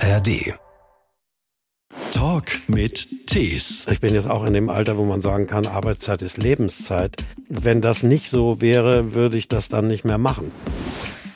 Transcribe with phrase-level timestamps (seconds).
[0.00, 0.54] ARD.
[2.12, 3.86] Talk mit Tees.
[3.90, 7.16] Ich bin jetzt auch in dem Alter, wo man sagen kann, Arbeitszeit ist Lebenszeit.
[7.48, 10.50] Wenn das nicht so wäre, würde ich das dann nicht mehr machen.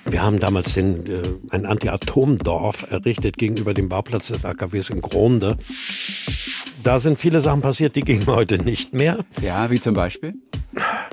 [0.06, 5.56] Wir haben damals den, äh, ein Anti-Atom-Dorf errichtet gegenüber dem Bauplatz des AKWs in Gronde.
[6.83, 9.24] Da sind viele Sachen passiert, die gehen heute nicht mehr.
[9.40, 10.35] Ja, wie zum Beispiel?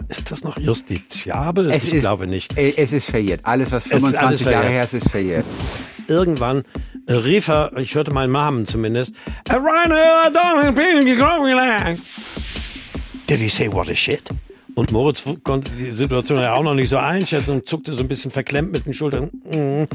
[0.10, 1.72] Ist das noch justiziabel?
[1.72, 2.58] Es ich ist, glaube nicht.
[2.58, 3.42] äh, Es ist verjährt.
[3.44, 5.46] Alles, was ist alles 25 Jahre her ist, ist verjährt.
[6.12, 6.64] Irgendwann
[7.08, 9.14] äh, rief er, ich hörte meinen Namen zumindest,
[9.50, 11.98] "Uh, Rainer, I don't think you're going like."
[13.28, 14.30] Did he say what a shit?
[14.76, 18.10] Und Moritz konnte die Situation ja auch noch nicht so einschätzen und zuckte so ein
[18.10, 19.32] bisschen verklemmt mit den Schultern.
[19.46, 19.88] Mhm.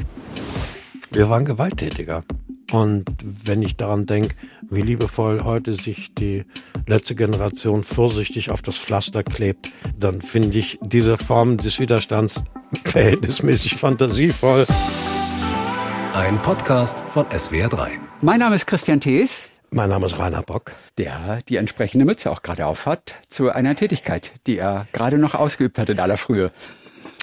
[1.11, 2.23] Wir waren gewalttätiger.
[2.71, 4.35] Und wenn ich daran denke,
[4.69, 6.45] wie liebevoll heute sich die
[6.85, 12.43] letzte Generation vorsichtig auf das Pflaster klebt, dann finde ich diese Form des Widerstands
[12.85, 14.65] verhältnismäßig fantasievoll.
[16.17, 17.89] Ein Podcast von SWR3.
[18.21, 20.71] Mein Name ist Christian Thees, Mein Name ist Rainer Bock.
[20.97, 25.77] der die entsprechende Mütze auch gerade aufhat, zu einer Tätigkeit, die er gerade noch ausgeübt
[25.77, 26.49] hat in aller Frühe.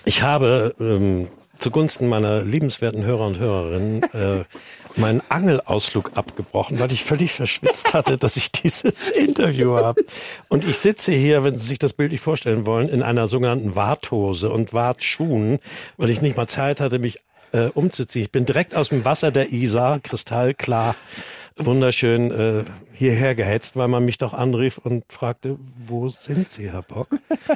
[0.04, 1.26] Ich habe ähm,
[1.58, 4.44] zugunsten meiner liebenswerten Hörer und Hörerinnen äh,
[4.96, 10.04] meinen Angelausflug abgebrochen, weil ich völlig verschwitzt hatte, dass ich dieses Interview habe.
[10.48, 14.50] Und ich sitze hier, wenn Sie sich das bildlich vorstellen wollen, in einer sogenannten Warthose
[14.50, 15.58] und Wartschuhen,
[15.96, 17.18] weil ich nicht mal Zeit hatte, mich
[17.54, 18.24] äh, umzuziehen.
[18.24, 20.96] Ich bin direkt aus dem Wasser der Isar, kristallklar,
[21.56, 26.82] wunderschön äh, hierher gehetzt, weil man mich doch anrief und fragte, wo sind Sie, Herr
[26.82, 27.08] Bock?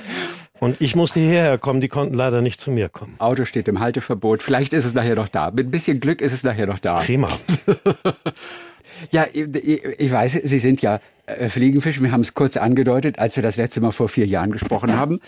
[0.61, 3.15] Und ich musste hierher kommen, die konnten leider nicht zu mir kommen.
[3.19, 4.43] Auto steht im Halteverbot.
[4.43, 5.53] Vielleicht ist es nachher noch da.
[5.53, 6.97] Mit ein bisschen Glück ist es nachher noch da.
[7.01, 7.29] Prima.
[9.13, 12.03] Ja, ich, weiß, Sie sind ja äh, Fliegenfisch.
[12.03, 15.21] Wir haben es kurz angedeutet, als wir das letzte Mal vor vier Jahren gesprochen haben.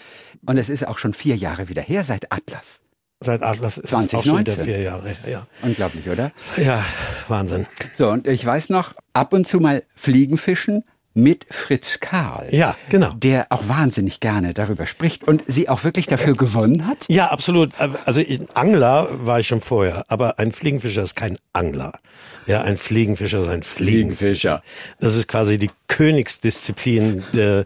[0.44, 2.80] Und es ist auch schon vier Jahre wieder her seit Atlas.
[3.22, 4.64] Seit Atlas ist es auch schon 2019.
[4.64, 5.46] vier Jahre her.
[5.60, 6.32] Unglaublich, oder?
[6.56, 6.62] Ja.
[6.62, 6.84] ja,
[7.28, 7.66] Wahnsinn.
[7.92, 12.48] So, und ich weiß noch, ab und zu mal Fliegenfischen mit Fritz Karl.
[12.50, 13.12] Ja, genau.
[13.14, 16.98] Der auch wahnsinnig gerne darüber spricht und sie auch wirklich dafür gewonnen hat.
[17.08, 17.72] Ja, absolut.
[18.04, 21.98] Also ich, Angler war ich schon vorher, aber ein Fliegenfischer ist kein Angler.
[22.46, 24.62] Ja, ein Fliegenfischer ist ein Fliegenfischer.
[24.98, 27.64] Das ist quasi die Königsdisziplin, äh,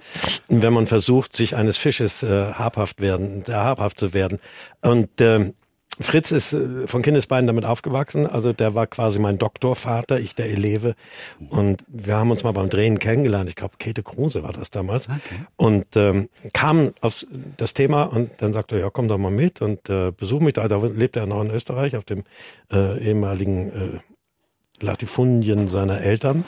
[0.49, 4.41] wenn man versucht, sich eines Fisches äh, habhaft werden, der habhaft zu werden.
[4.81, 5.55] Und ähm,
[6.01, 10.51] Fritz ist äh, von Kindesbeinen damit aufgewachsen, also der war quasi mein Doktorvater, ich der
[10.51, 10.95] Eleve.
[11.51, 13.49] Und wir haben uns mal beim Drehen kennengelernt.
[13.49, 15.09] Ich glaube, Käthe Kruse war das damals.
[15.57, 17.25] Und ähm, kam auf
[17.57, 20.55] das Thema und dann sagte er, ja, komm doch mal mit und äh, besuch mich
[20.55, 20.67] da.
[20.67, 22.25] Da lebt er noch in Österreich auf dem
[22.73, 26.45] äh, ehemaligen äh, Latifundien seiner Eltern.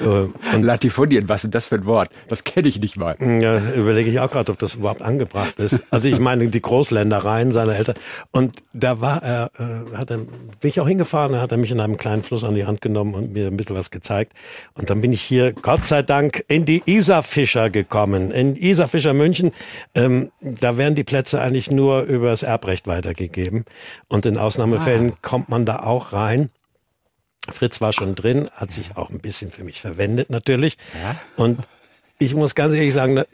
[0.00, 2.10] Äh, und Latifundien, was ist das für ein Wort?
[2.28, 3.16] Das kenne ich nicht mal.
[3.20, 5.84] ja, überlege ich auch gerade, ob das überhaupt angebracht ist.
[5.90, 7.96] Also ich meine die Großländereien seiner Eltern.
[8.30, 10.28] Und da war er, äh, hat er, bin
[10.62, 13.14] ich auch hingefahren, da hat er mich in einem kleinen Fluss an die Hand genommen
[13.14, 14.32] und mir ein bisschen was gezeigt.
[14.74, 18.30] Und dann bin ich hier, Gott sei Dank, in die Isarfischer gekommen.
[18.30, 19.52] In Isarfischer München,
[19.94, 23.64] ähm, da werden die Plätze eigentlich nur übers Erbrecht weitergegeben.
[24.08, 26.50] Und in Ausnahmefällen kommt man da auch rein.
[27.48, 30.76] Fritz war schon drin, hat sich auch ein bisschen für mich verwendet natürlich.
[31.36, 31.58] Und
[32.18, 33.24] ich muss ganz ehrlich sagen,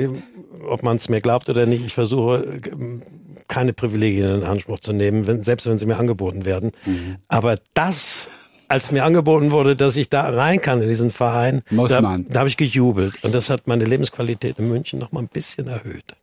[0.69, 3.03] ob man es mir glaubt oder nicht, ich versuche ähm,
[3.49, 6.72] keine Privilegien in Anspruch zu nehmen, wenn, selbst wenn sie mir angeboten werden.
[6.84, 7.16] Mhm.
[7.28, 8.31] Aber das,
[8.69, 12.27] als mir angeboten wurde, dass ich da rein kann in diesen Verein, Muss da, man.
[12.28, 13.22] da habe ich gejubelt.
[13.25, 16.15] Und das hat meine Lebensqualität in München noch mal ein bisschen erhöht.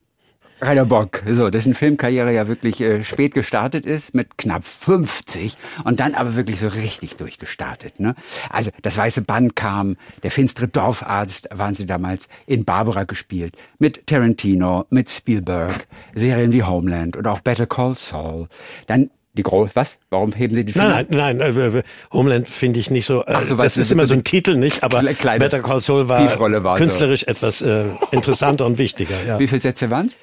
[0.63, 5.99] Rainer Bock, so, dessen Filmkarriere ja wirklich äh, spät gestartet ist, mit knapp 50 und
[5.99, 7.99] dann aber wirklich so richtig durchgestartet.
[7.99, 8.15] Ne?
[8.49, 14.07] Also das Weiße Band kam, der finstere Dorfarzt waren sie damals in Barbara gespielt, mit
[14.07, 18.47] Tarantino, mit Spielberg, Serien wie Homeland oder auch Better Call Saul.
[18.87, 19.97] Dann die groß, was?
[20.11, 20.89] Warum heben Sie die Finger?
[20.89, 23.21] Nein, nein, nein, äh, Homeland finde ich nicht so.
[23.21, 24.23] Äh, Ach so, das ist immer so ein.
[24.23, 26.83] Titel nicht, aber kleine Better Call Saul war, war so.
[26.83, 29.15] künstlerisch etwas äh, interessanter und wichtiger.
[29.25, 29.39] Ja.
[29.39, 30.17] Wie viele Sätze waren's?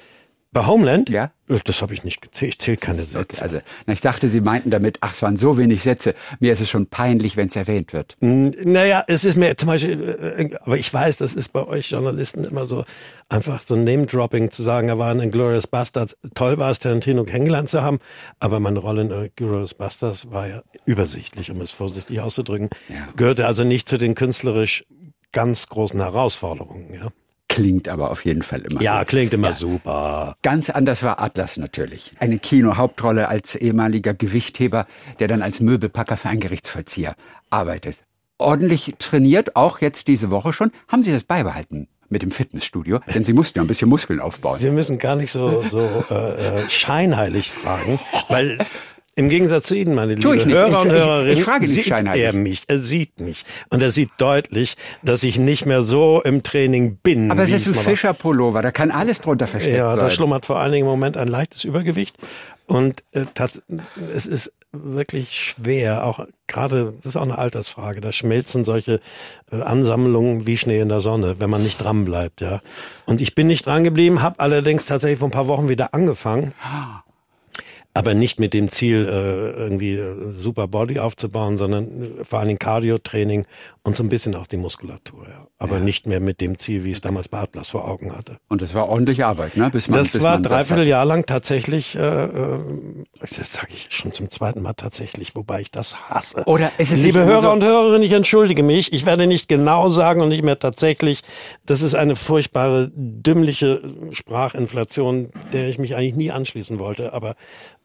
[0.53, 1.09] Bei Homeland?
[1.09, 1.31] Ja.
[1.47, 2.49] Äh, Das habe ich nicht gezählt.
[2.51, 3.41] Ich zähle keine Sätze.
[3.41, 6.13] Also, na, ich dachte, Sie meinten damit, ach, es waren so wenig Sätze.
[6.41, 8.17] Mir ist es schon peinlich, wenn es erwähnt wird.
[8.19, 10.01] N- Naja, es ist mir zum Beispiel,
[10.51, 12.83] äh, aber ich weiß, das ist bei euch Journalisten immer so
[13.29, 16.17] einfach so ein Name-Dropping zu sagen, er war in Inglourious Bastards.
[16.33, 17.99] Toll war es, Tarantino kennengelernt zu haben,
[18.39, 22.69] aber meine Rolle in Inglourious Bastards war ja übersichtlich, um es vorsichtig auszudrücken.
[22.89, 23.07] Ja.
[23.15, 24.83] Gehörte also nicht zu den künstlerisch
[25.31, 26.93] ganz großen Herausforderungen.
[26.93, 27.07] Ja,
[27.51, 28.81] Klingt aber auf jeden Fall immer.
[28.81, 29.09] ja gut.
[29.09, 30.35] klingt immer super.
[30.41, 32.13] Ganz anders war Atlas natürlich.
[32.17, 34.87] Eine Kino-Hauptrolle als ehemaliger Gewichtheber,
[35.19, 37.13] der dann als Möbelpacker für einen Gerichtsvollzieher
[37.49, 37.97] arbeitet.
[38.37, 40.71] Ordentlich trainiert, auch jetzt diese Woche schon.
[40.87, 43.01] Haben Sie das beibehalten mit dem Fitnessstudio?
[43.13, 44.57] Denn Sie mussten ja ein bisschen Muskeln aufbauen.
[44.57, 47.99] Sie müssen gar nicht so, so äh, äh, scheinheilig fragen,
[48.29, 48.59] weil
[49.15, 50.57] Im Gegensatz zu Ihnen, meine Tu ich liebe nicht.
[50.57, 53.43] Hörer Ich- und ich- Hörerinnen, ich frage nicht sieht er mich, er sieht mich.
[53.69, 57.29] Und er sieht deutlich, dass ich nicht mehr so im Training bin.
[57.29, 57.73] Aber es ist ein.
[57.75, 60.11] Fischerpullover, da kann alles drunter versteckt Ja, da sein.
[60.11, 62.15] schlummert vor allen Dingen im Moment ein leichtes Übergewicht.
[62.67, 63.25] Und äh,
[64.13, 69.01] es ist wirklich schwer, auch gerade, das ist auch eine Altersfrage, da schmelzen solche
[69.51, 72.61] äh, Ansammlungen wie Schnee in der Sonne, wenn man nicht dran bleibt, ja.
[73.05, 76.53] Und ich bin nicht dran geblieben, habe allerdings tatsächlich vor ein paar Wochen wieder angefangen.
[77.93, 82.47] Aber nicht mit dem Ziel, äh, irgendwie äh, super Body aufzubauen, sondern äh, vor allen
[82.47, 83.45] Dingen Cardio-Training
[83.83, 85.27] und so ein bisschen auch die Muskulatur.
[85.27, 85.47] Ja.
[85.57, 88.37] Aber nicht mehr mit dem Ziel, wie es damals bei Atlas vor Augen hatte.
[88.47, 89.69] Und das war ordentliche Arbeit, ne?
[89.69, 90.87] Bis man, Das bis war man dreiviertel.
[90.87, 92.59] Jahr lang tatsächlich, äh, äh,
[93.19, 96.43] das sage ich schon zum zweiten Mal tatsächlich, wobei ich das hasse.
[96.45, 98.93] Oder ist es Liebe Hörer so- und Hörerinnen, ich entschuldige mich.
[98.93, 101.21] Ich werde nicht genau sagen und nicht mehr tatsächlich.
[101.65, 107.13] Das ist eine furchtbare, dümmliche Sprachinflation, der ich mich eigentlich nie anschließen wollte.
[107.13, 107.35] Aber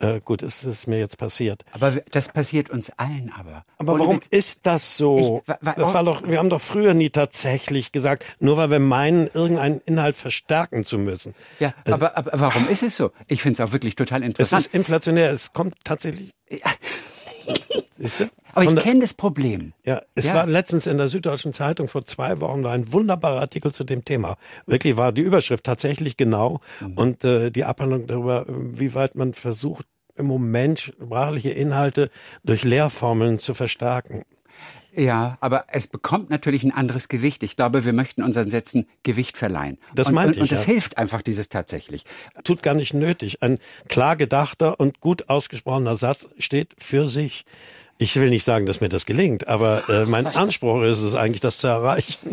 [0.01, 1.65] äh, gut, es ist mir jetzt passiert.
[1.73, 3.65] Aber das passiert uns allen aber.
[3.79, 4.27] Aber Ohne warum Witz.
[4.29, 5.41] ist das so?
[5.43, 8.71] Ich- wa- wa- das war doch, wir haben doch früher nie tatsächlich gesagt, nur weil
[8.71, 11.35] wir meinen, irgendeinen Inhalt verstärken zu müssen.
[11.61, 13.11] Ja, aber, aber warum ist es so?
[13.27, 14.61] Ich finde es auch wirklich total Es interessant.
[14.67, 16.31] ist inflationär, es kommt tatsächlich.
[16.51, 16.57] Du?
[18.55, 19.73] Aber ich kenne das Problem.
[19.85, 20.35] Ja, es Ja.
[20.35, 24.05] war letztens in der Süddeutschen Zeitung vor zwei Wochen war ein wunderbarer Artikel zu dem
[24.05, 24.37] Thema.
[24.67, 26.93] Wirklich war die Überschrift tatsächlich genau Mhm.
[26.95, 32.11] und äh, die Abhandlung darüber, wie weit man versucht, im Moment sprachliche Inhalte
[32.45, 34.23] durch Lehrformeln zu verstärken.
[34.97, 37.43] Ja, aber es bekommt natürlich ein anderes Gewicht.
[37.43, 39.77] Ich glaube, wir möchten unseren Sätzen Gewicht verleihen.
[39.95, 40.73] Das und, meinte und, und ich, das ja.
[40.73, 42.05] hilft einfach dieses tatsächlich.
[42.45, 43.43] Tut gar nicht nötig.
[43.43, 43.59] Ein
[43.89, 47.45] klar gedachter und gut ausgesprochener Satz steht für sich.
[47.99, 51.41] Ich will nicht sagen, dass mir das gelingt, aber äh, mein Anspruch ist es eigentlich,
[51.41, 52.33] das zu erreichen.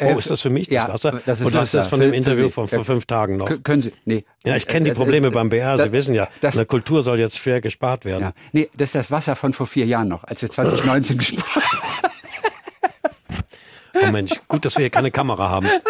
[0.00, 1.20] Oh, Äh, ist das für mich das ja, Wasser?
[1.26, 1.90] das ist Oder ist das Wasser.
[1.90, 2.84] von dem für Interview von vor Ja.
[2.84, 3.50] fünf Tagen noch?
[3.62, 4.24] Können Sie, nee.
[4.44, 6.64] Ja, ich kenne die Das Probleme ist- beim BR, das- Sie wissen ja, Das, eine
[6.64, 8.22] Kultur soll jetzt fair gespart werden.
[8.22, 11.62] ja, nee, das ist das Wasser von vor vier Jahren noch, als wir 2019 gesprochen
[13.94, 15.68] Oh Mensch, gut, dass wir hier keine Kamera haben.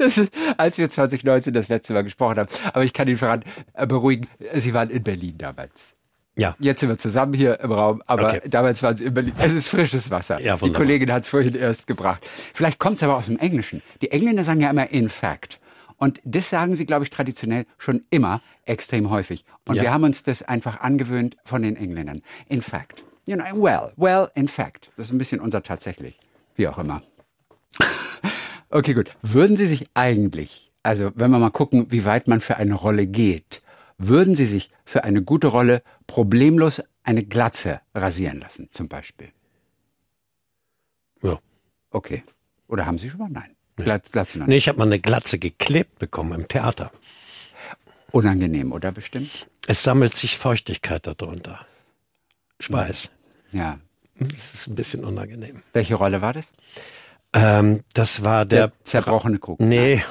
[0.00, 2.48] Das ist, als wir 2019 das letzte Mal gesprochen haben.
[2.72, 3.42] Aber ich kann ihn verraten,
[3.74, 5.96] äh, beruhigen, Sie waren in Berlin damals.
[6.38, 8.48] Ja, Jetzt sind wir zusammen hier im Raum, aber Okay.
[8.48, 9.32] damals waren Sie in Berlin.
[9.38, 10.40] Es ist frisches Wasser.
[10.40, 10.72] Ja, Die.
[10.72, 12.24] Kollegin hat es vorhin erst gebracht.
[12.54, 13.82] Vielleicht kommt es aber aus dem Englischen.
[14.02, 15.58] Die Engländer sagen ja immer in fact.
[15.96, 19.44] Und das sagen sie, glaube ich, traditionell schon immer extrem häufig.
[19.66, 19.82] Und Ja.
[19.82, 22.22] wir haben uns das einfach angewöhnt von den Engländern.
[22.48, 23.02] In fact.
[23.26, 24.90] You know, well, well, in fact.
[24.96, 26.16] Das ist ein bisschen unser tatsächlich.
[26.54, 27.02] Wie auch immer.
[28.70, 29.16] Okay, gut.
[29.22, 33.06] Würden Sie sich eigentlich, also wenn wir mal gucken, wie weit man für eine Rolle
[33.06, 33.62] geht,
[33.98, 39.32] würden Sie sich für eine gute Rolle problemlos eine Glatze rasieren lassen, zum Beispiel?
[41.22, 41.38] ja.
[41.90, 42.22] Okay.
[42.68, 43.30] Oder haben Sie schon mal?
[43.30, 43.56] Nein.
[43.76, 44.64] Glatze, Glatze noch Nee, nicht.
[44.64, 46.92] ich habe mal eine Glatze geklebt bekommen im Theater.
[48.10, 49.48] Unangenehm, oder bestimmt?
[49.66, 51.66] Es sammelt sich Feuchtigkeit darunter.
[52.60, 53.10] Schweiß.
[53.52, 53.78] Ja.
[54.18, 55.62] Das ist ein bisschen unangenehm.
[55.72, 56.52] Welche Rolle war das?
[57.40, 59.60] Ähm, das war der, Der zerbrochene Krug.
[59.60, 60.02] Nee,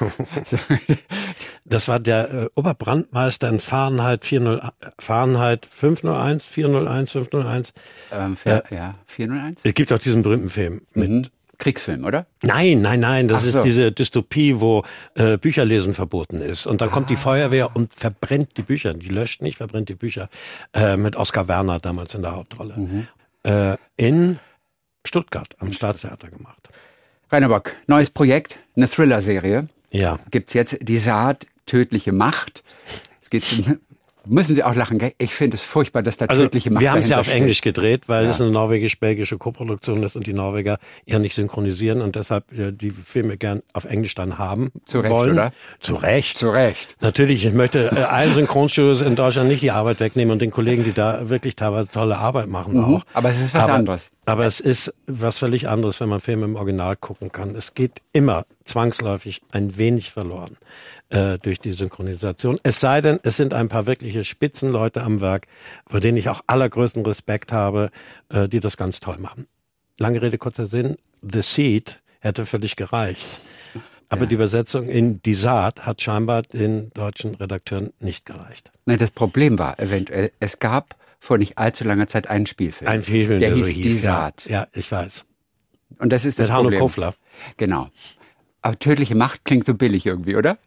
[1.64, 4.60] das war der äh, Oberbrandmeister in Fahrenheit 40,
[4.98, 7.72] Fahrenheit 501, 401, 501.
[8.12, 9.60] Ähm, für, ja, 401?
[9.62, 11.26] Es gibt auch diesen berühmten Film mit Mhm.
[11.58, 12.26] Kriegsfilm, oder?
[12.42, 13.58] Nein, nein, nein, das so.
[13.58, 14.84] ist diese Dystopie, wo
[15.16, 16.66] äh, Bücherlesen verboten ist.
[16.68, 17.18] Und dann kommt die Ah.
[17.18, 18.94] Feuerwehr und verbrennt die Bücher.
[18.94, 20.28] Die löscht nicht, verbrennt die Bücher.
[20.72, 22.76] Äh, mit Oskar Werner damals in der Hauptrolle.
[22.76, 23.08] Mhm.
[23.42, 24.38] Äh, in
[25.04, 26.68] Stuttgart am Staatstheater gemacht.
[27.30, 29.68] Rainer Bock, neues Projekt, eine Thriller-Serie.
[29.90, 30.18] Ja.
[30.30, 32.62] Gibt's jetzt die Saat, tödliche Macht.
[33.20, 33.44] Es geht
[34.28, 35.12] Müssen Sie auch lachen, gell?
[35.18, 37.58] Ich finde es furchtbar, dass da Also tödliche Macht wir haben es ja auf Englisch
[37.58, 37.74] steht.
[37.74, 38.30] gedreht, weil Ja.
[38.30, 43.36] es eine norwegisch-belgische Koproduktion ist und die Norweger eher nicht synchronisieren und deshalb die Filme
[43.36, 45.32] gern auf Englisch dann haben Zu Recht, wollen.
[45.32, 45.52] oder?
[45.80, 46.38] Zu Recht.
[46.38, 46.96] Zu Recht.
[47.00, 50.84] Natürlich, ich möchte äh, allen Synchronstudios in Deutschland nicht die Arbeit wegnehmen und den Kollegen,
[50.84, 52.88] die da wirklich teilweise tolle Arbeit machen auch.
[52.88, 53.02] Mhm.
[53.14, 54.10] Aber es ist was aber, anderes.
[54.26, 57.54] Aber es ist was völlig anderes, wenn man Filme im Original gucken kann.
[57.54, 60.56] Es geht immer zwangsläufig ein wenig verloren
[61.08, 62.58] äh, durch die Synchronisation.
[62.62, 65.46] Es sei denn, es sind ein paar wirkliche Spitzenleute am Werk,
[65.86, 67.90] vor denen ich auch allergrößten Respekt habe,
[68.28, 69.46] äh, die das ganz toll machen.
[69.98, 70.96] Lange Rede, kurzer Sinn.
[71.22, 73.26] The Seed hätte völlig gereicht.
[74.10, 78.72] Aber die Übersetzung in Die Saat hat scheinbar den deutschen Redakteuren nicht gereicht.
[78.86, 82.90] Nein, das Problem war eventuell, es gab vor nicht allzu langer Zeit einen Spielfilm.
[82.90, 84.02] Ein Film, der der, hieß so Die hieß.
[84.02, 84.46] Saat.
[84.46, 85.26] Ja, ja, ich weiß.
[85.98, 86.80] Und das ist das Mit Hanno Problem.
[86.80, 87.14] Kofler.
[87.56, 87.88] Genau.
[88.62, 90.58] Aber tödliche Macht klingt so billig irgendwie, oder?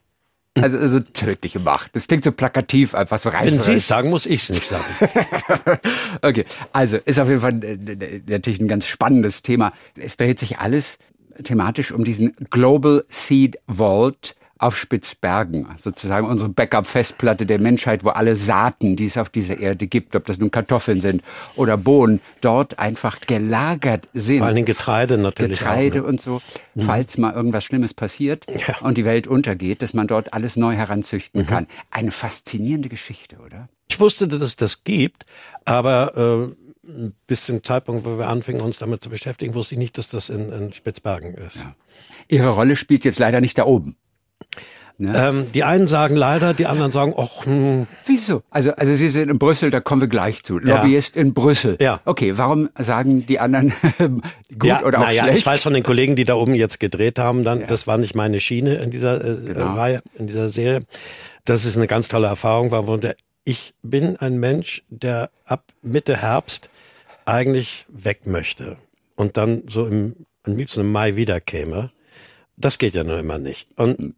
[0.56, 1.96] Also, also tödliche Macht.
[1.96, 4.84] Das klingt so plakativ, einfach so Wenn Sie es sagen, muss ich es nicht sagen.
[6.22, 9.72] Okay, also ist auf jeden Fall äh, äh, natürlich ein ganz spannendes Thema.
[9.98, 11.00] Es dreht sich alles
[11.44, 18.36] thematisch um diesen Global Seed Vault, auf Spitzbergen, sozusagen unsere Backup-Festplatte der Menschheit, wo alle
[18.36, 21.24] Saaten, die es auf dieser Erde gibt, ob das nun Kartoffeln sind
[21.56, 24.40] oder Bohnen, dort einfach gelagert sind.
[24.40, 25.58] Vor allem Getreide natürlich.
[25.58, 26.10] Getreide auch, ne?
[26.10, 26.42] und so,
[26.76, 26.82] mhm.
[26.84, 28.78] falls mal irgendwas Schlimmes passiert ja.
[28.82, 31.48] und die Welt untergeht, dass man dort alles neu heranzüchten mhm.
[31.48, 31.68] kann.
[31.90, 33.68] Eine faszinierende Geschichte, oder?
[33.90, 35.26] Ich wusste, dass es das gibt,
[35.66, 36.54] aber
[36.86, 40.08] äh, bis zum Zeitpunkt, wo wir anfingen, uns damit zu beschäftigen, wusste ich nicht, dass
[40.08, 41.58] das in, in Spitzbergen ist.
[41.58, 41.76] Ja.
[42.28, 43.96] Ihre Rolle spielt jetzt leider nicht da oben.
[45.02, 45.14] Ne?
[45.18, 47.88] Ähm, die einen sagen leider, die anderen sagen, ach, hm.
[48.06, 48.44] Wieso?
[48.52, 50.60] Also, also Sie sind in Brüssel, da kommen wir gleich zu.
[50.60, 51.22] Lobbyist ja.
[51.24, 51.76] in Brüssel.
[51.82, 52.02] Ja.
[52.06, 53.74] Okay, warum sagen die anderen
[54.60, 55.40] gut ja, oder auch naja, schlecht?
[55.40, 57.66] Ich weiß von den Kollegen, die da oben jetzt gedreht haben, dann, ja.
[57.66, 59.74] das war nicht meine Schiene in dieser äh, genau.
[59.74, 60.82] Reihe, in dieser Serie.
[61.46, 65.64] Das ist eine ganz tolle Erfahrung, war, wo der, ich bin ein Mensch, der ab
[65.82, 66.70] Mitte Herbst
[67.26, 68.78] eigentlich weg möchte
[69.16, 71.90] und dann so im, am liebsten im Mai wiederkäme.
[72.56, 73.68] Das geht ja nur immer nicht.
[73.78, 74.14] Und hm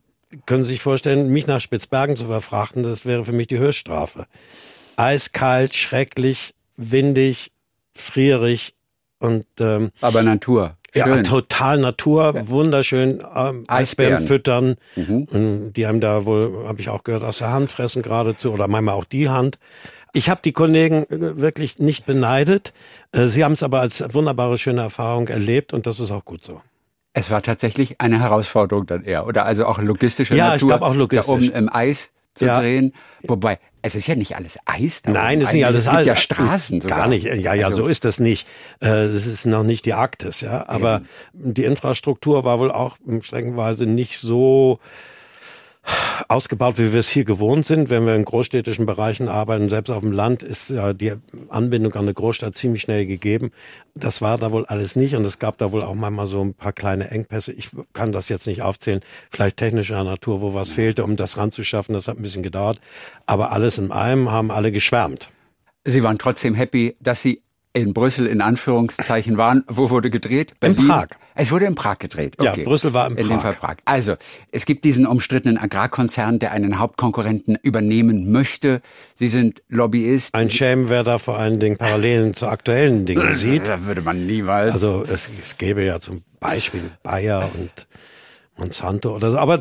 [0.45, 4.25] können Sie sich vorstellen, mich nach Spitzbergen zu verfrachten, das wäre für mich die Höchststrafe.
[4.95, 7.51] Eiskalt, schrecklich, windig,
[7.95, 8.75] frierig
[9.19, 10.77] und ähm, aber Natur.
[10.95, 11.07] Schön.
[11.07, 12.47] Ja, total Natur, ja.
[12.47, 13.23] wunderschön.
[13.35, 13.67] Ähm, Eisbären.
[13.67, 15.73] Eisbären füttern, mhm.
[15.73, 18.93] die einem da wohl, habe ich auch gehört, aus der Hand fressen geradezu oder manchmal
[18.93, 19.57] auch die Hand.
[20.13, 22.73] Ich habe die Kollegen äh, wirklich nicht beneidet.
[23.11, 26.45] Äh, sie haben es aber als wunderbare, schöne Erfahrung erlebt und das ist auch gut
[26.45, 26.61] so.
[27.13, 29.27] Es war tatsächlich eine Herausforderung dann eher.
[29.27, 30.75] Oder also auch logistische ja, Natur.
[30.75, 31.27] Ich auch logistisch.
[31.27, 32.59] Da oben im Eis zu ja.
[32.59, 32.93] drehen.
[33.21, 35.03] Wobei, es ist ja nicht alles Eis.
[35.03, 35.93] Da Nein, es ist nicht alles Eis.
[35.93, 36.97] Es gibt ja Straßen sogar.
[36.99, 37.25] Gar nicht.
[37.25, 38.47] Ja, ja, also, so ist das nicht.
[38.81, 40.67] Äh, es ist noch nicht die Arktis, ja.
[40.67, 41.03] Aber
[41.33, 41.53] eben.
[41.53, 44.79] die Infrastruktur war wohl auch streckenweise nicht so
[46.27, 47.89] ausgebaut, wie wir es hier gewohnt sind.
[47.89, 51.13] Wenn wir in großstädtischen Bereichen arbeiten, selbst auf dem Land, ist ja die
[51.49, 53.51] Anbindung an eine Großstadt ziemlich schnell gegeben.
[53.95, 56.53] Das war da wohl alles nicht und es gab da wohl auch manchmal so ein
[56.53, 57.51] paar kleine Engpässe.
[57.53, 61.93] Ich kann das jetzt nicht aufzählen, vielleicht technischer Natur, wo was fehlte, um das ranzuschaffen.
[61.93, 62.79] Das hat ein bisschen gedauert.
[63.25, 65.29] Aber alles in allem haben alle geschwärmt.
[65.85, 67.42] Sie waren trotzdem happy, dass Sie
[67.73, 69.63] in Brüssel in Anführungszeichen waren.
[69.67, 70.59] Wo wurde gedreht?
[70.59, 70.79] Berlin?
[70.79, 71.07] In Prag.
[71.35, 72.35] Es wurde in Prag gedreht.
[72.37, 72.59] Okay.
[72.59, 73.23] Ja, Brüssel war in, Prag.
[73.23, 73.75] In dem Fall Prag.
[73.85, 74.15] Also,
[74.51, 78.81] es gibt diesen umstrittenen Agrarkonzern, der einen Hauptkonkurrenten übernehmen möchte.
[79.15, 80.35] Sie sind Lobbyist.
[80.35, 83.67] Ein Shame, wer da vor allen Dingen Parallelen zu aktuellen Dingen sieht.
[83.67, 84.73] Da würde man niemals.
[84.73, 87.87] Also, es, es gäbe ja zum Beispiel Bayer und
[88.55, 89.37] Monsanto oder so.
[89.39, 89.59] Aber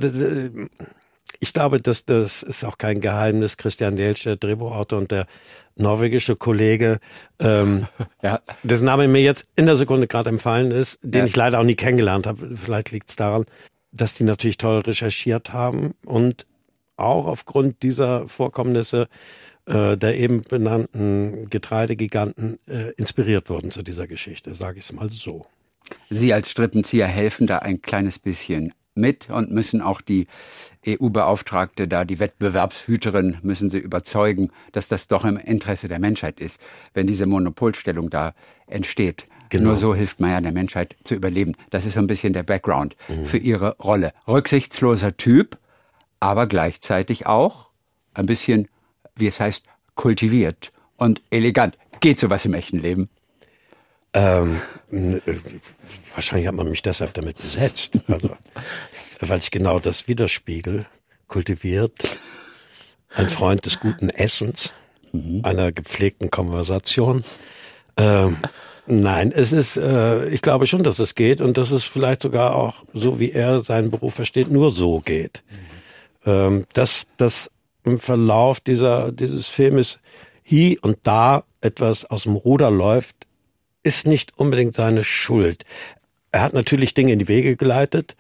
[1.43, 3.57] ich glaube, dass das ist auch kein Geheimnis.
[3.57, 5.27] Christian Delsch, der Drehbuchautor und der
[5.75, 7.01] norwegische Kollege,
[7.41, 7.89] ähm,
[8.23, 8.41] ja.
[8.63, 11.25] dessen Name mir jetzt in der Sekunde gerade empfallen ist, den ja.
[11.25, 12.57] ich leider auch nie kennengelernt habe.
[12.57, 13.45] Vielleicht liegt es daran,
[13.91, 16.47] dass die natürlich toll recherchiert haben und
[16.97, 19.09] auch aufgrund dieser Vorkommnisse
[19.67, 25.09] äh, der eben benannten Getreidegiganten äh, inspiriert wurden zu dieser Geschichte, sage ich es mal
[25.09, 25.47] so.
[26.09, 30.27] Sie als Strippenzieher helfen da ein kleines bisschen mit und müssen auch die
[30.87, 36.61] EU-Beauftragte da, die Wettbewerbshüterin, müssen sie überzeugen, dass das doch im Interesse der Menschheit ist,
[36.95, 38.35] wenn diese Monopolstellung da
[38.67, 39.27] entsteht.
[39.49, 39.65] Genau.
[39.69, 41.55] Nur so hilft man ja der Menschheit zu überleben.
[41.71, 43.27] Das ist so ein bisschen der Background mhm.
[43.27, 44.13] für ihre Rolle.
[44.27, 45.59] Rücksichtsloser Typ,
[46.21, 47.71] aber gleichzeitig auch
[48.15, 48.69] ein bisschen,
[49.15, 51.77] wie es heißt, kultiviert und elegant.
[52.01, 53.11] Geht sowas im echten Leben?
[54.15, 55.21] Ähm, äh,
[56.15, 58.01] wahrscheinlich hat man mich deshalb damit besetzt.
[58.09, 58.37] Also,
[59.21, 60.87] weil ich genau das widerspiegel,
[61.29, 62.19] kultiviert,
[63.15, 64.73] ein Freund des guten Essens,
[65.13, 65.41] mhm.
[65.45, 67.25] einer gepflegten Konversation.
[67.97, 68.37] Ähm,
[68.87, 72.55] nein, es ist, äh, ich glaube schon, dass es geht und dass es vielleicht sogar
[72.55, 75.43] auch, so wie er seinen Beruf versteht, nur so geht.
[75.49, 76.31] Mhm.
[76.31, 77.51] Ähm, dass das
[77.85, 79.99] im Verlauf dieser, dieses Filmes
[80.43, 83.27] hier und da etwas aus dem Ruder läuft,
[83.83, 85.65] ist nicht unbedingt seine Schuld.
[86.31, 88.17] Er hat natürlich Dinge in die Wege geleitet,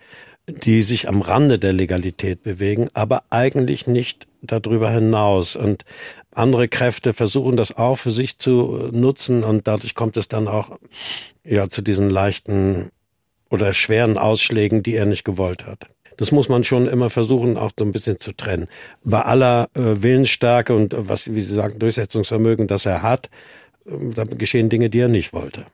[0.46, 5.56] die sich am Rande der Legalität bewegen, aber eigentlich nicht darüber hinaus.
[5.56, 5.84] Und
[6.32, 10.78] andere Kräfte versuchen das auch für sich zu nutzen und dadurch kommt es dann auch
[11.44, 12.90] ja zu diesen leichten
[13.50, 15.86] oder schweren Ausschlägen, die er nicht gewollt hat.
[16.16, 18.68] Das muss man schon immer versuchen, auch so ein bisschen zu trennen.
[19.02, 23.30] Bei aller äh, Willensstärke und äh, was, wie Sie sagen, Durchsetzungsvermögen, das er hat,
[23.84, 25.66] da geschehen Dinge, die er nicht wollte.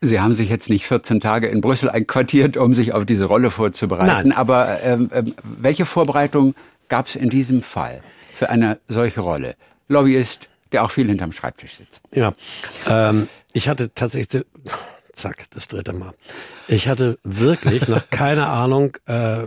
[0.00, 3.50] Sie haben sich jetzt nicht 14 Tage in Brüssel einquartiert, um sich auf diese Rolle
[3.50, 4.28] vorzubereiten.
[4.28, 4.32] Nein.
[4.32, 6.54] Aber ähm, ähm, welche Vorbereitung
[6.88, 9.56] gab es in diesem Fall für eine solche Rolle?
[9.88, 12.02] Lobbyist, der auch viel hinterm Schreibtisch sitzt.
[12.12, 12.34] Ja,
[12.88, 14.44] ähm, ich hatte tatsächlich,
[15.12, 16.12] zack, das dritte Mal.
[16.68, 19.44] Ich hatte wirklich noch keine Ahnung, äh,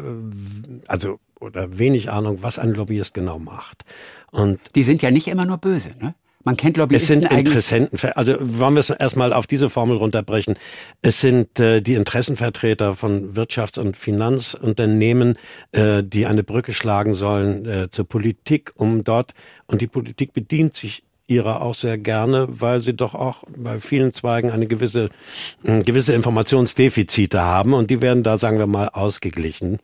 [0.87, 3.85] also oder wenig Ahnung, was ein Lobbyist genau macht.
[4.31, 6.15] Und die sind ja nicht immer nur böse, ne?
[6.46, 10.55] Man kennt Lobbyisten Es sind Interessenten, also wollen wir es erstmal auf diese Formel runterbrechen.
[11.01, 15.38] Es sind äh, die Interessenvertreter von Wirtschafts- und Finanzunternehmen,
[15.74, 19.34] äh, die eine Brücke schlagen sollen äh, zur Politik, um dort,
[19.67, 24.13] und die Politik bedient sich ihrer auch sehr gerne, weil sie doch auch bei vielen
[24.13, 25.09] Zweigen eine gewisse,
[25.63, 29.79] äh, gewisse Informationsdefizite haben und die werden da, sagen wir mal, ausgeglichen,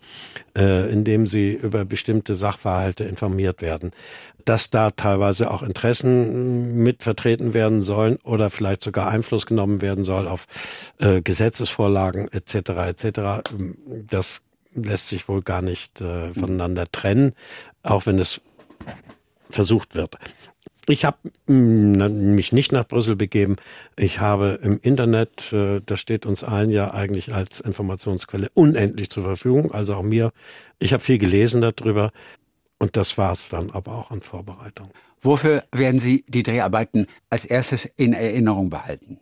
[0.58, 3.92] äh, indem sie über bestimmte Sachverhalte informiert werden.
[4.44, 10.06] Dass da teilweise auch Interessen mit vertreten werden sollen oder vielleicht sogar Einfluss genommen werden
[10.06, 10.48] soll auf
[11.00, 12.56] äh, Gesetzesvorlagen etc.
[12.88, 13.20] etc.
[14.08, 14.42] Das
[14.74, 17.34] lässt sich wohl gar nicht äh, voneinander trennen,
[17.84, 18.42] auch wenn es
[19.50, 20.18] versucht wird.
[20.88, 23.56] Ich habe mm, mich nicht nach Brüssel begeben.
[23.98, 29.24] Ich habe im Internet, äh, das steht uns allen ja eigentlich als Informationsquelle unendlich zur
[29.24, 30.32] Verfügung, also auch mir.
[30.80, 32.12] Ich habe viel gelesen darüber
[32.78, 34.90] und das war es dann aber auch an Vorbereitung.
[35.22, 39.20] Wofür werden Sie die Dreharbeiten als erstes in Erinnerung behalten?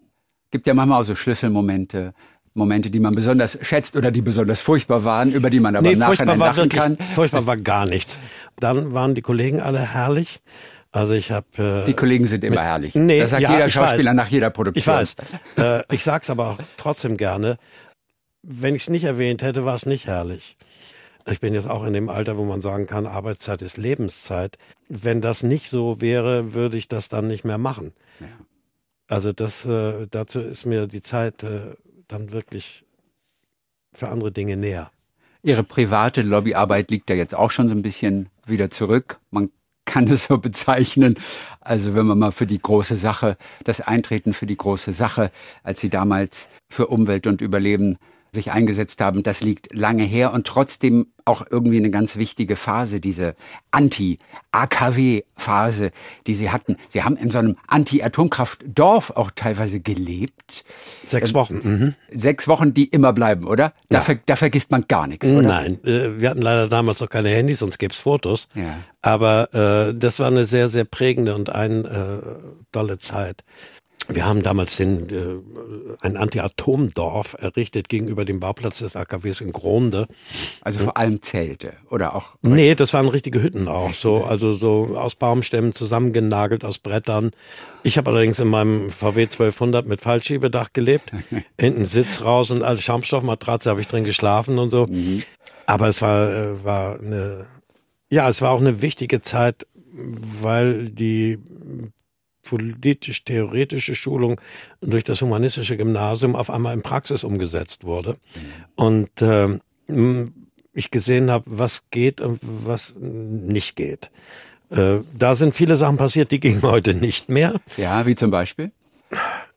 [0.52, 2.14] Gibt ja manchmal auch so Schlüsselmomente,
[2.56, 5.96] Momente, die man besonders schätzt oder die besonders furchtbar waren, über die man aber nee,
[5.96, 6.98] nachher lachen wirklich, kann.
[6.98, 8.20] Furchtbar war gar nichts.
[8.60, 10.40] Dann waren die Kollegen alle herrlich.
[10.94, 12.96] Also ich habe äh, die Kollegen sind immer mit, herrlich.
[12.96, 14.16] Nee, das sagt ja, jeder Schauspieler weiß.
[14.16, 14.80] nach jeder Produktion.
[14.80, 15.16] Ich weiß.
[15.58, 17.58] äh, ich sag's aber auch trotzdem gerne.
[18.44, 20.56] Wenn ich es nicht erwähnt hätte, war es nicht herrlich.
[21.28, 24.58] Ich bin jetzt auch in dem Alter, wo man sagen kann, Arbeitszeit ist Lebenszeit.
[24.88, 27.94] Wenn das nicht so wäre, würde ich das dann nicht mehr machen.
[28.20, 28.28] Ja.
[29.08, 31.74] Also das, äh, dazu ist mir die Zeit äh,
[32.08, 32.86] dann wirklich
[33.94, 34.92] für andere Dinge näher.
[35.42, 39.20] Ihre private Lobbyarbeit liegt ja jetzt auch schon so ein bisschen wieder zurück.
[39.32, 39.50] Man
[39.86, 41.16] kann es so bezeichnen.
[41.62, 45.32] Also wenn man mal für die große Sache, das Eintreten für die große Sache,
[45.64, 47.98] als sie damals für Umwelt und Überleben
[48.34, 53.00] sich eingesetzt haben, das liegt lange her und trotzdem auch irgendwie eine ganz wichtige Phase,
[53.00, 53.36] diese
[53.72, 55.92] Anti-AKW-Phase,
[56.28, 56.76] die sie hatten.
[56.90, 60.66] Sie haben in so einem Anti-Atomkraftdorf auch teilweise gelebt.
[61.06, 61.62] Sechs ähm, Wochen.
[61.64, 61.94] Mhm.
[62.12, 63.72] Sechs Wochen, die immer bleiben, oder?
[63.90, 64.04] Da, ja.
[64.04, 65.48] ver da vergisst man gar nichts, oder?
[65.48, 68.50] Nein, äh, wir hatten leider damals noch keine Handys, sonst gäbe es Fotos.
[68.56, 68.80] Ja.
[69.02, 72.20] Aber äh, das war eine sehr, sehr prägende und ein äh,
[72.72, 73.44] tolle Zeit.
[74.10, 80.08] Wir haben damals den, äh, ein Anti-Atom-Dorf errichtet gegenüber dem Bauplatz des AKWs in Gronde.
[80.62, 82.36] Also vor allem Zelte oder auch?
[82.42, 83.94] Nee, das waren richtige Hütten auch.
[83.94, 87.32] So, also so aus Baumstämmen zusammengenagelt, aus Brettern.
[87.84, 91.12] Ich habe allerdings in meinem VW 1200 mit Fallschiebedach gelebt.
[91.60, 94.88] Hinten Sitz raus und als Schaumstoffmatratze habe ich drin geschlafen und so.
[94.88, 95.24] Mhm.
[95.66, 97.48] Aber es war, äh, war eine,
[98.10, 99.66] ja, es war auch eine wichtige Zeit,
[100.42, 101.40] weil die
[102.44, 104.40] politisch-theoretische Schulung
[104.82, 108.18] durch das humanistische Gymnasium auf einmal in Praxis umgesetzt wurde.
[108.76, 109.60] Und äh,
[110.74, 114.12] ich gesehen habe, was geht und was nicht geht.
[114.70, 117.60] Äh, da sind viele Sachen passiert, die gehen heute nicht mehr.
[117.78, 118.72] Ja, wie zum Beispiel?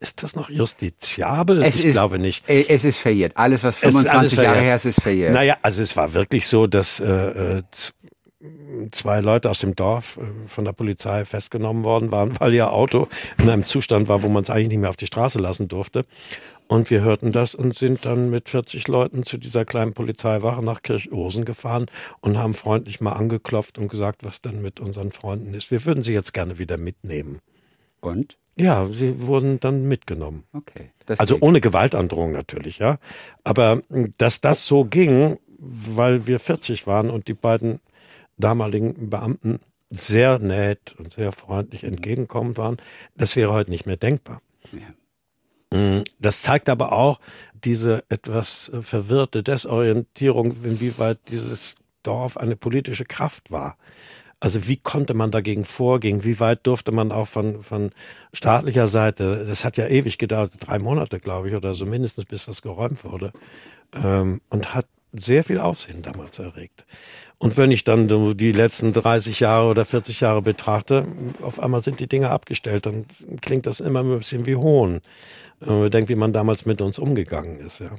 [0.00, 1.62] Ist das noch justiziabel?
[1.62, 2.48] Es ich ist, glaube nicht.
[2.48, 3.32] Äh, es ist verjährt.
[3.36, 5.32] Alles, was 25 alles Jahre her ist, ist verjährt.
[5.32, 7.62] Naja, also es war wirklich so, dass äh, äh
[8.90, 13.08] zwei Leute aus dem Dorf äh, von der Polizei festgenommen worden waren, weil ihr Auto
[13.38, 16.04] in einem Zustand war, wo man es eigentlich nicht mehr auf die Straße lassen durfte.
[16.68, 20.82] Und wir hörten das und sind dann mit 40 Leuten zu dieser kleinen Polizeiwache nach
[20.82, 21.86] Kirchosen gefahren
[22.20, 25.70] und haben freundlich mal angeklopft und gesagt, was denn mit unseren Freunden ist.
[25.70, 27.38] Wir würden sie jetzt gerne wieder mitnehmen.
[28.00, 28.36] Und?
[28.56, 30.44] Ja, sie wurden dann mitgenommen.
[30.52, 30.90] Okay.
[31.18, 32.98] Also ohne Gewaltandrohung natürlich, ja.
[33.44, 33.82] Aber
[34.18, 37.80] dass das so ging, weil wir 40 waren und die beiden
[38.36, 42.76] damaligen Beamten sehr nett und sehr freundlich entgegenkommend waren.
[43.16, 44.40] Das wäre heute nicht mehr denkbar.
[44.72, 45.78] Ja.
[45.78, 47.20] Mm, das zeigt aber auch
[47.54, 53.76] diese etwas verwirrte Desorientierung, inwieweit dieses Dorf eine politische Kraft war.
[54.38, 56.22] Also wie konnte man dagegen vorgehen?
[56.22, 57.90] Wie weit durfte man auch von, von
[58.34, 62.44] staatlicher Seite, das hat ja ewig gedauert, drei Monate, glaube ich, oder so mindestens, bis
[62.44, 63.32] das geräumt wurde,
[63.94, 66.84] ähm, und hat sehr viel Aufsehen damals erregt.
[67.38, 71.06] Und wenn ich dann so die letzten 30 Jahre oder 40 Jahre betrachte,
[71.42, 73.06] auf einmal sind die Dinge abgestellt, dann
[73.42, 75.00] klingt das immer ein bisschen wie Hohn.
[75.60, 77.90] Äh, denkt, wie man damals mit uns umgegangen ist, ja.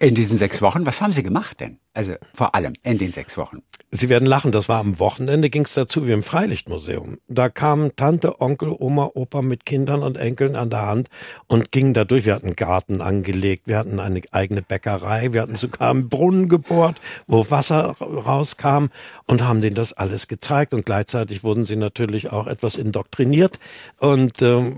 [0.00, 1.78] In diesen sechs Wochen, was haben Sie gemacht denn?
[1.92, 3.62] Also vor allem in den sechs Wochen.
[3.90, 7.18] Sie werden lachen, das war am Wochenende, ging es dazu wie im Freilichtmuseum.
[7.26, 11.08] Da kamen Tante, Onkel, Oma, Opa mit Kindern und Enkeln an der Hand
[11.48, 12.26] und gingen da durch.
[12.26, 16.48] Wir hatten einen Garten angelegt, wir hatten eine eigene Bäckerei, wir hatten sogar einen Brunnen
[16.48, 18.90] gebohrt, wo Wasser rauskam
[19.26, 20.74] und haben denen das alles gezeigt.
[20.74, 23.58] Und gleichzeitig wurden sie natürlich auch etwas indoktriniert
[23.98, 24.74] und äh,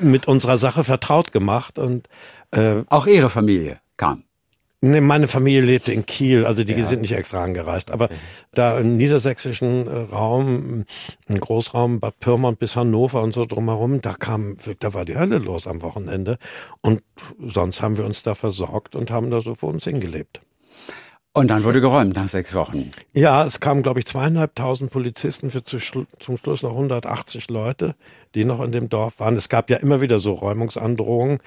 [0.00, 1.78] mit unserer Sache vertraut gemacht.
[1.78, 2.08] Und
[2.50, 4.25] äh, Auch Ihre Familie kam.
[4.90, 6.84] Nee, meine Familie lebte in Kiel, also die ja.
[6.84, 7.90] sind nicht extra angereist.
[7.90, 8.14] Aber okay.
[8.52, 10.84] da im niedersächsischen äh, Raum,
[11.28, 15.38] im Großraum Bad Pyrmont bis Hannover und so drumherum, da kam, da war die Hölle
[15.38, 16.38] los am Wochenende.
[16.80, 17.02] Und
[17.38, 20.40] sonst haben wir uns da versorgt und haben da so vor uns hingelebt.
[21.36, 22.90] Und dann wurde geräumt nach sechs Wochen.
[23.12, 25.78] Ja, es kamen, glaube ich, zweieinhalbtausend Polizisten für zu,
[26.18, 27.94] zum Schluss noch 180 Leute,
[28.36, 29.34] die noch in dem Dorf waren.
[29.34, 31.40] Es gab ja immer wieder so Räumungsandrohungen.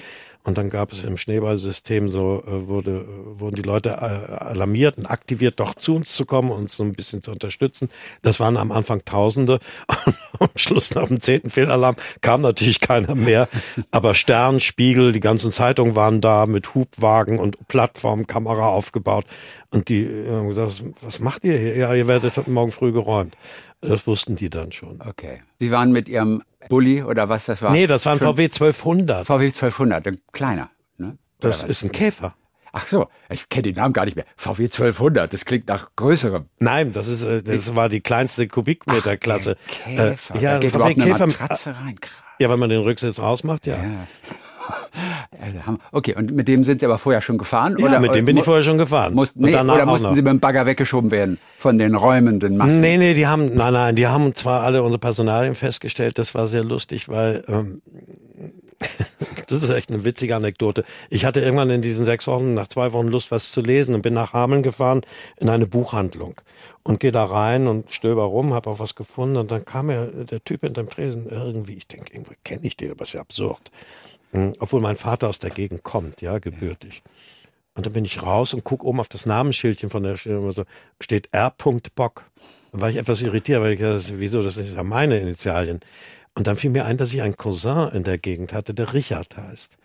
[0.44, 3.06] Und dann gab es im Schneeballsystem so, äh, wurde,
[3.40, 6.94] wurden die Leute äh, alarmiert und aktiviert, doch zu uns zu kommen, uns so ein
[6.94, 7.90] bisschen zu unterstützen.
[8.22, 9.60] Das waren am Anfang Tausende.
[10.06, 13.50] Und am Schluss nach dem zehnten Fehlalarm kam natürlich keiner mehr.
[13.92, 19.26] Aber Stern, Spiegel, die ganzen Zeitungen waren da mit Hubwagen und Plattformkamera aufgebaut.
[19.72, 21.76] Und die haben gesagt, was macht ihr hier?
[21.76, 23.36] Ja, ihr werdet morgen früh geräumt.
[23.82, 25.02] Das wussten die dann schon.
[25.02, 25.42] Okay.
[25.60, 27.72] Sie waren mit Ihrem Bulli oder was das war?
[27.72, 29.26] Nee, das war ein VW 1200.
[29.26, 30.70] VW 1200, ein kleiner.
[30.98, 31.18] Ne?
[31.40, 32.36] Das ist ein Käfer.
[32.72, 34.26] Ach so, ich kenne den Namen gar nicht mehr.
[34.38, 36.46] VW 1200, das klingt nach größerem.
[36.60, 39.56] Nein, das ist äh, das war die kleinste Kubikmeterklasse.
[39.68, 42.00] Käfer, äh, ja, da geht VW überhaupt Käfer, eine Matratze rein.
[42.00, 42.24] Krass.
[42.40, 43.78] Ja, wenn man den Rücksitz rausmacht, ja.
[43.78, 44.08] ja.
[45.92, 47.76] Okay, und mit dem sind Sie aber vorher schon gefahren?
[47.80, 49.14] Ja, oder, mit dem bin ich vorher schon gefahren.
[49.14, 52.82] Musst, nee, oder mussten Sie mit dem Bagger weggeschoben werden von den räumenden Massen?
[52.82, 56.48] Nee, nee, die haben, nein, nein, die haben zwar alle unsere Personalien festgestellt, das war
[56.48, 57.82] sehr lustig, weil ähm,
[59.48, 60.84] das ist echt eine witzige Anekdote.
[61.10, 64.02] Ich hatte irgendwann in diesen sechs Wochen, nach zwei Wochen Lust, was zu lesen und
[64.02, 65.02] bin nach Hameln gefahren
[65.40, 66.36] in eine Buchhandlung
[66.84, 70.08] und gehe da rein und stöber rum, habe auch was gefunden und dann kam mir
[70.08, 73.72] der Typ hinterm Tresen irgendwie, ich denke, irgendwo kenne ich den, aber ist ja absurd.
[74.32, 77.02] Hm, obwohl mein Vater aus der Gegend kommt, ja, gebürtig.
[77.76, 80.64] Und dann bin ich raus und gucke oben auf das Namensschildchen von der Stelle, so
[81.00, 81.54] steht R.
[81.96, 82.26] Bock.
[82.72, 85.80] Da war ich etwas irritiert, weil ich dachte, wieso, das ist ja meine Initialien.
[86.36, 89.36] Und dann fiel mir ein, dass ich einen Cousin in der Gegend hatte, der Richard
[89.36, 89.78] heißt.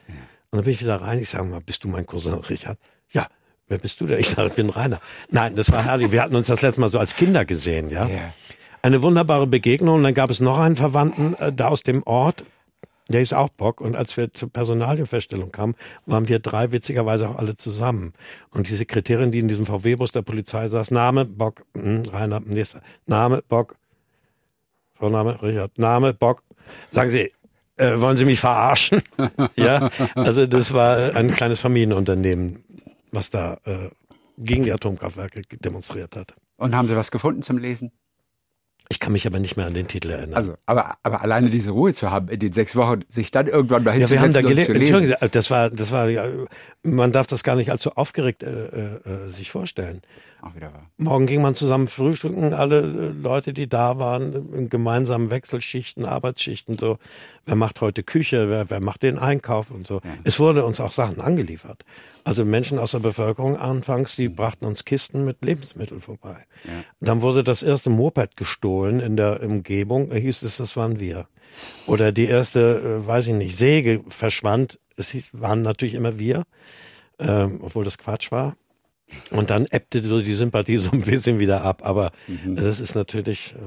[0.51, 2.79] Und dann bin ich wieder rein, ich sage mal, bist du mein Cousin Richard?
[3.11, 3.27] Ja,
[3.69, 4.19] wer bist du denn?
[4.19, 5.01] Ich sage, ich bin Rainer.
[5.31, 6.13] Nein, das war herrlich.
[6.13, 8.07] Wir hatten uns das letzte Mal so als Kinder gesehen, ja.
[8.07, 8.35] Yeah.
[8.83, 9.97] Eine wunderbare Begegnung.
[9.97, 12.45] Und dann gab es noch einen Verwandten äh, da aus dem Ort,
[13.09, 13.81] der ist auch Bock.
[13.81, 15.75] Und als wir zur Personalienfeststellung kamen,
[16.07, 18.13] waren wir drei witzigerweise auch alle zusammen.
[18.51, 22.81] Und die Sekretärin, die in diesem VW-Bus der Polizei saß, Name, Bock, hm, Rainer, nächster,
[23.07, 23.77] Name, Bock,
[24.95, 26.43] Vorname, Richard, Name, Bock.
[26.91, 27.33] Sagen Sie,
[27.77, 29.03] äh, wollen Sie mich verarschen?
[29.57, 32.65] ja, also das war ein kleines Familienunternehmen,
[33.11, 33.91] was da äh,
[34.39, 36.35] gegen die Atomkraftwerke demonstriert hat.
[36.57, 37.93] Und haben Sie was gefunden zum Lesen?
[38.91, 40.35] Ich kann mich aber nicht mehr an den Titel erinnern.
[40.35, 43.83] Also, aber, aber alleine diese Ruhe zu haben in den sechs Wochen, sich dann irgendwann
[43.85, 45.15] dahin ja, zu setzen haben da und zu lesen.
[45.33, 46.09] Das war, das war,
[46.83, 48.67] man darf das gar nicht allzu aufgeregt äh,
[48.97, 50.03] äh, sich vorstellen.
[50.45, 50.91] Auch wieder wahr.
[50.99, 56.77] Morgen ging man zusammen frühstücken, alle äh, Leute, die da waren, in gemeinsamen Wechselschichten, Arbeitsschichten,
[56.77, 56.99] so.
[57.47, 60.01] Wer macht heute Küche, wer, wer macht den Einkauf und so.
[60.05, 60.11] Ja.
[60.25, 61.85] Es wurde uns auch Sachen angeliefert.
[62.25, 66.45] Also Menschen aus der Bevölkerung anfangs, die brachten uns Kisten mit Lebensmitteln vorbei.
[66.65, 66.73] Ja.
[67.01, 71.27] Dann wurde das erste Moped gestohlen in der Umgebung, da hieß es, das waren wir.
[71.87, 76.45] Oder die erste, äh, weiß ich nicht, Säge verschwand, es hieß, waren natürlich immer wir,
[77.19, 78.57] ähm, obwohl das Quatsch war.
[79.31, 81.83] Und dann ebbte so die Sympathie so ein bisschen wieder ab.
[81.85, 82.55] Aber mhm.
[82.55, 83.59] es ist natürlich äh,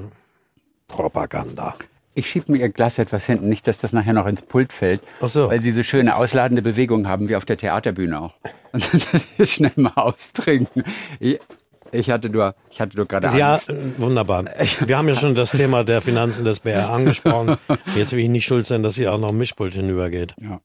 [0.88, 1.74] Propaganda.
[2.14, 5.00] Ich schiebe mir Ihr Glas etwas hinten, nicht, dass das nachher noch ins Pult fällt.
[5.20, 5.50] Ach so.
[5.50, 8.34] Weil Sie so schöne ausladende Bewegungen haben, wie auf der Theaterbühne auch.
[8.72, 10.82] Und das ist schnell mal austrinken.
[11.92, 13.68] Ich, hatte nur, ich hatte nur gerade ja, Angst.
[13.68, 14.44] Ja, wunderbar.
[14.84, 17.56] Wir haben ja schon das Thema der Finanzen des BR angesprochen.
[17.94, 20.34] Jetzt will ich nicht schuld sein, dass hier auch noch ein Mischpult hinübergeht.
[20.40, 20.60] Ja.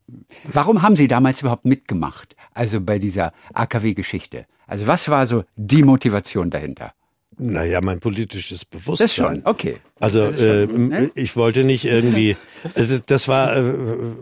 [0.45, 2.35] Warum haben Sie damals überhaupt mitgemacht?
[2.53, 4.45] Also bei dieser AKW-Geschichte?
[4.67, 6.89] Also was war so die Motivation dahinter?
[7.37, 9.05] Naja, mein politisches Bewusstsein.
[9.05, 9.77] Das schon, okay.
[9.99, 11.11] Also äh, ne?
[11.15, 12.37] ich wollte nicht irgendwie,
[12.75, 14.13] also das war, äh,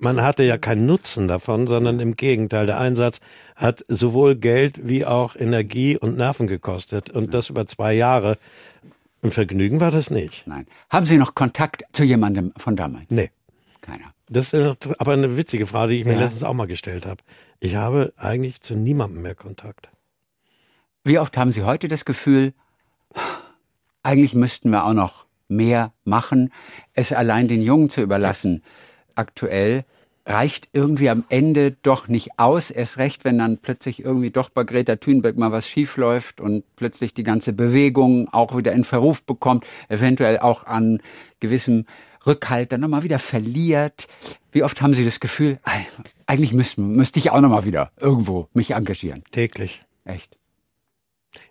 [0.00, 3.20] man hatte ja keinen Nutzen davon, sondern im Gegenteil, der Einsatz
[3.54, 8.38] hat sowohl Geld wie auch Energie und Nerven gekostet und das über zwei Jahre.
[9.22, 10.46] Ein Vergnügen war das nicht.
[10.46, 10.66] Nein.
[10.88, 13.04] Haben Sie noch Kontakt zu jemandem von damals?
[13.10, 13.30] Nee.
[13.82, 14.14] Keiner.
[14.28, 16.20] Das ist aber eine witzige Frage, die ich mir ja.
[16.20, 17.22] letztens auch mal gestellt habe.
[17.58, 19.90] Ich habe eigentlich zu niemandem mehr Kontakt.
[21.04, 22.54] Wie oft haben Sie heute das Gefühl,
[24.02, 26.52] eigentlich müssten wir auch noch mehr machen,
[26.94, 28.62] es allein den Jungen zu überlassen?
[29.20, 29.84] Aktuell
[30.24, 34.64] reicht irgendwie am Ende doch nicht aus, erst recht, wenn dann plötzlich irgendwie doch bei
[34.64, 39.66] Greta Thunberg mal was schiefläuft und plötzlich die ganze Bewegung auch wieder in Verruf bekommt,
[39.90, 41.02] eventuell auch an
[41.40, 41.84] gewissem
[42.26, 44.08] Rückhalt dann nochmal wieder verliert.
[44.52, 45.58] Wie oft haben Sie das Gefühl,
[46.26, 49.22] eigentlich müsste, müsste ich auch nochmal wieder irgendwo mich engagieren?
[49.32, 49.82] Täglich.
[50.04, 50.38] Echt?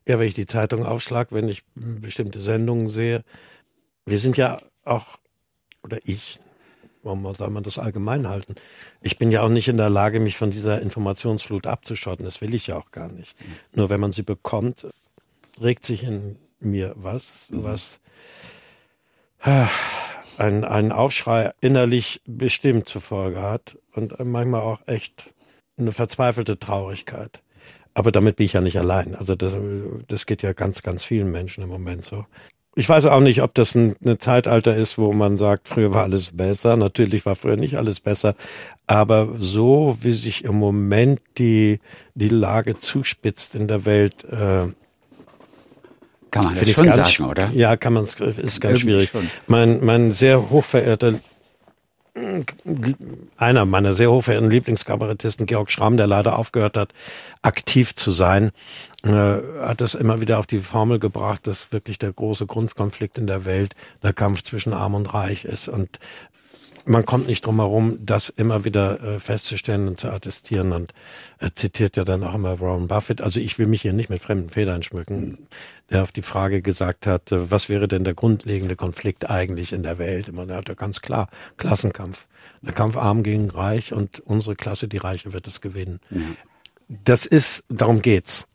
[0.08, 3.24] Ja, wenn ich die Zeitung aufschlag, wenn ich bestimmte Sendungen sehe.
[4.06, 5.20] Wir sind ja auch,
[5.84, 6.40] oder ich,
[7.04, 8.56] Warum soll man das allgemein halten?
[9.02, 12.26] Ich bin ja auch nicht in der Lage, mich von dieser Informationsflut abzuschotten.
[12.26, 13.40] Das will ich ja auch gar nicht.
[13.40, 13.56] Mhm.
[13.74, 14.86] Nur wenn man sie bekommt,
[15.62, 17.64] regt sich in mir was, mhm.
[17.64, 18.02] was
[19.40, 25.34] ein, einen Aufschrei innerlich bestimmt zur Folge hat und manchmal auch echt
[25.78, 27.42] eine verzweifelte Traurigkeit.
[27.94, 29.16] Aber damit bin ich ja nicht allein.
[29.16, 29.56] Also das,
[30.08, 32.26] das geht ja ganz, ganz vielen Menschen im Moment so.
[32.80, 36.04] Ich weiß auch nicht, ob das ein, ein Zeitalter ist, wo man sagt, früher war
[36.04, 36.78] alles besser.
[36.78, 38.36] Natürlich war früher nicht alles besser.
[38.88, 41.82] Aber so wie sich im Moment die,
[42.16, 44.68] die Lage zuspitzt in der Welt, äh,
[46.32, 47.50] kann man das schon ganz, sagen, oder?
[47.52, 49.10] Ja, kann man, ist ganz Irgendwie schwierig.
[49.10, 49.30] Schon.
[49.48, 51.16] Mein, mein sehr hochverehrter
[53.38, 56.94] einer meiner sehr hochverehrten Lieblingskabarettisten, Georg Schramm, der leider aufgehört hat,
[57.42, 58.52] aktiv zu sein,
[59.04, 63.28] äh, hat es immer wieder auf die Formel gebracht, dass wirklich der große Grundkonflikt in
[63.28, 65.70] der Welt der Kampf zwischen Arm und Reich ist.
[65.70, 66.00] Und
[66.86, 70.94] man kommt nicht drum herum, das immer wieder äh, festzustellen und zu attestieren und
[71.40, 73.22] äh, zitiert ja dann auch immer Warren Buffett.
[73.22, 75.48] Also ich will mich hier nicht mit fremden Federn schmücken,
[75.92, 79.84] der auf die Frage gesagt hat, äh, was wäre denn der grundlegende Konflikt eigentlich in
[79.84, 80.30] der Welt?
[80.36, 82.28] Er hat ja ganz klar, Klassenkampf.
[82.62, 86.00] Der Kampf arm gegen reich und unsere Klasse, die Reiche, wird es gewinnen.
[86.10, 86.36] Mhm.
[87.06, 88.48] Das ist, darum geht's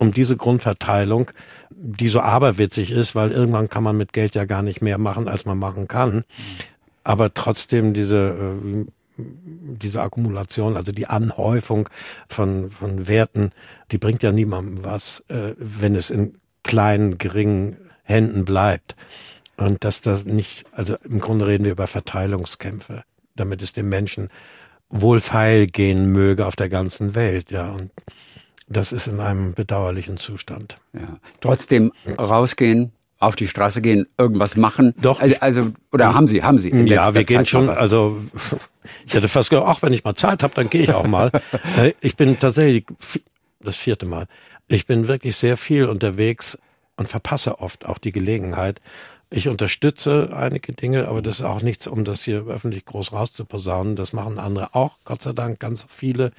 [0.00, 1.30] um diese Grundverteilung,
[1.70, 5.28] die so aberwitzig ist, weil irgendwann kann man mit Geld ja gar nicht mehr machen,
[5.28, 6.24] als man machen kann
[7.04, 8.86] aber trotzdem diese äh,
[9.18, 11.90] diese Akkumulation, also die Anhäufung
[12.26, 13.50] von, von Werten,
[13.90, 18.96] die bringt ja niemandem was, äh, wenn es in kleinen, geringen Händen bleibt.
[19.58, 23.04] Und dass das nicht, also im Grunde reden wir über Verteilungskämpfe,
[23.36, 24.28] damit es dem Menschen
[24.88, 27.70] wohlfeil gehen möge auf der ganzen Welt, ja.
[27.70, 27.90] Und
[28.70, 30.78] das ist in einem bedauerlichen Zustand.
[30.92, 31.18] Ja.
[31.40, 34.94] Trotzdem rausgehen, auf die Straße gehen, irgendwas machen?
[35.00, 35.20] Doch.
[35.20, 36.70] Also, also oder haben Sie, haben Sie?
[36.86, 37.68] ja, wir gehen schon.
[37.68, 38.18] Also
[39.06, 41.30] ich hätte fast gesagt, ach, wenn ich mal Zeit habe, dann gehe ich auch mal.
[41.76, 42.86] Äh, ich bin tatsächlich
[43.60, 44.26] das vierte Mal.
[44.66, 46.58] Ich bin wirklich sehr viel unterwegs
[46.96, 48.80] und verpasse oft auch die Gelegenheit.
[49.30, 53.94] Ich unterstütze einige Dinge, aber das ist auch nichts, um das hier öffentlich groß rauszuposaunen.
[53.94, 56.32] Das machen andere auch, Gott sei Dank, ganz viele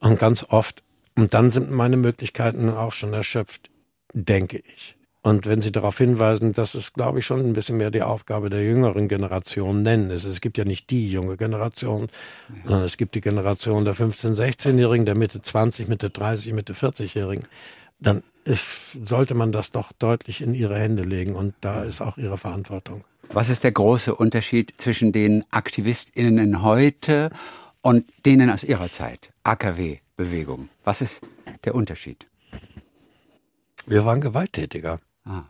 [0.00, 0.82] und ganz oft.
[1.14, 3.70] Und dann sind meine Möglichkeiten auch schon erschöpft,
[4.12, 4.96] denke ich.
[5.24, 8.50] Und wenn Sie darauf hinweisen, dass es, glaube ich, schon ein bisschen mehr die Aufgabe
[8.50, 10.24] der jüngeren Generation nennen ist.
[10.24, 12.08] Es gibt ja nicht die junge Generation,
[12.48, 12.62] ja.
[12.64, 17.46] sondern es gibt die Generation der 15-, 16-Jährigen, der Mitte 20, Mitte 30, Mitte 40-Jährigen.
[18.00, 22.18] Dann ist, sollte man das doch deutlich in ihre Hände legen und da ist auch
[22.18, 23.04] ihre Verantwortung.
[23.30, 27.30] Was ist der große Unterschied zwischen den AktivistInnen heute
[27.80, 29.32] und denen aus ihrer Zeit?
[30.22, 30.68] AKW-Bewegung.
[30.84, 31.20] Was ist
[31.64, 32.26] der Unterschied?
[33.86, 35.00] Wir waren gewalttätiger.
[35.24, 35.44] Ah.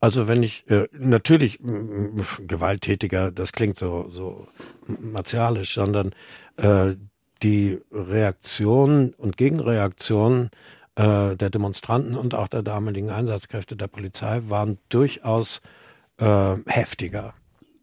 [0.00, 4.48] Also wenn ich äh, natürlich gewalttätiger, das klingt so so
[4.86, 6.12] martialisch, sondern
[6.56, 6.94] äh,
[7.42, 10.50] die Reaktion und Gegenreaktion
[10.96, 15.62] äh, der Demonstranten und auch der damaligen Einsatzkräfte der Polizei waren durchaus
[16.18, 17.34] äh, heftiger.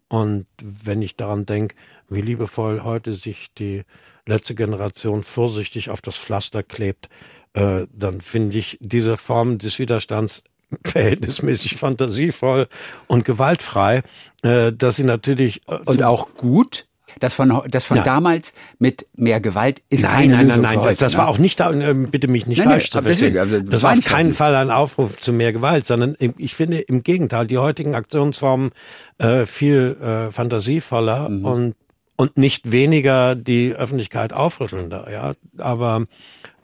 [0.08, 1.76] Und wenn ich daran denke,
[2.10, 3.84] wie liebevoll heute sich die
[4.26, 7.10] letzte Generation vorsichtig auf das Pflaster klebt,
[7.54, 10.44] äh, dann finde ich diese Form des Widerstands
[10.86, 12.68] verhältnismäßig fantasievoll
[13.08, 14.04] und gewaltfrei,
[14.44, 16.88] äh, dass sie natürlich äh, und auch gut.
[17.19, 18.04] Das von, das von ja.
[18.04, 21.19] damals mit mehr Gewalt ist nein, keine nein, Lösung nein, nein, heute, das ne?
[21.19, 23.38] war auch nicht da, äh, bitte mich nicht nein, falsch zu verstehen.
[23.38, 27.04] Also, das war auf keinen Fall ein Aufruf zu mehr Gewalt, sondern ich finde im
[27.04, 28.71] Gegenteil, die heutigen Aktionsformen
[29.17, 31.45] äh, viel äh, fantasievoller mhm.
[31.45, 31.76] und
[32.15, 35.32] und nicht weniger die Öffentlichkeit aufrüttelnder, ja.
[35.58, 36.06] Aber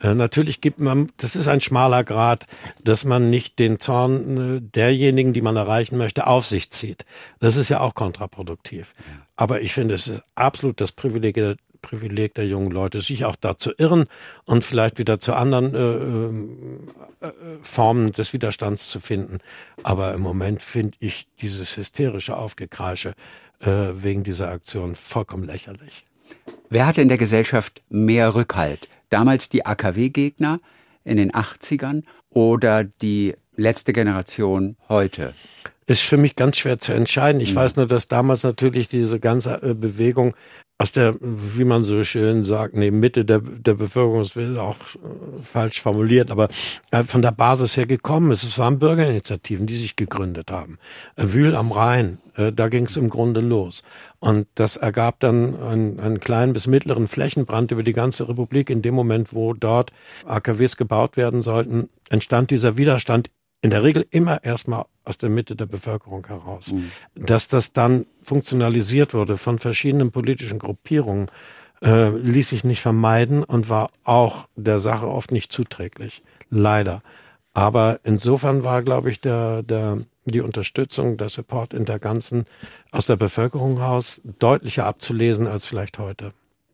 [0.02, 2.46] äh, natürlich gibt man, das ist ein schmaler Grad,
[2.84, 7.06] dass man nicht den Zorn äh, derjenigen, die man erreichen möchte, auf sich zieht.
[7.40, 8.94] Das ist ja auch kontraproduktiv.
[9.36, 13.36] Aber ich finde, es ist absolut das Privileg der, Privileg der jungen Leute, sich auch
[13.36, 14.06] da zu irren
[14.46, 15.74] und vielleicht wieder zu anderen
[17.22, 17.32] äh, äh,
[17.62, 19.40] Formen des Widerstands zu finden.
[19.84, 23.14] Aber im Moment finde ich dieses hysterische Aufgekreische
[23.62, 26.06] äh, wegen dieser Aktion vollkommen lächerlich.
[26.70, 28.88] Wer hatte in der Gesellschaft mehr Rückhalt?
[29.10, 30.60] Damals die AKW-Gegner
[31.04, 35.34] in den 80ern oder die letzte Generation heute?
[35.86, 37.42] Ist für mich ganz schwer zu entscheiden.
[37.42, 37.58] Ich mhm.
[37.58, 40.36] weiß nur, dass damals natürlich diese ganze äh, Bewegung
[40.82, 45.82] aus der, wie man so schön sagt, nee, Mitte der, der Bevölkerung, auch äh, falsch
[45.82, 46.48] formuliert, aber
[46.92, 48.44] äh, von der Basis her gekommen ist.
[48.44, 50.78] Es waren Bürgerinitiativen, die sich gegründet haben.
[51.18, 52.20] Äh, Wühl am Rhein,
[52.56, 53.84] da ging es im Grunde los.
[54.20, 58.70] Und das ergab dann einen, einen kleinen bis mittleren Flächenbrand über die ganze Republik.
[58.70, 59.92] In dem Moment, wo dort
[60.26, 63.30] AKWs gebaut werden sollten, entstand dieser Widerstand
[63.62, 66.72] in der Regel immer erstmal aus der Mitte der Bevölkerung heraus.
[66.72, 66.92] Mhm.
[67.16, 71.28] Dass das dann funktionalisiert wurde von verschiedenen politischen Gruppierungen,
[71.82, 76.24] äh, ließ sich nicht vermeiden und war auch der Sache oft nicht zuträglich.
[76.50, 77.02] Leider.
[77.54, 82.46] Aber insofern war, glaube ich, der, der, die Unterstützung, der Support in der ganzen,
[82.92, 86.32] aus der Bevölkerung heraus deutlicher abzulesen als vielleicht heute.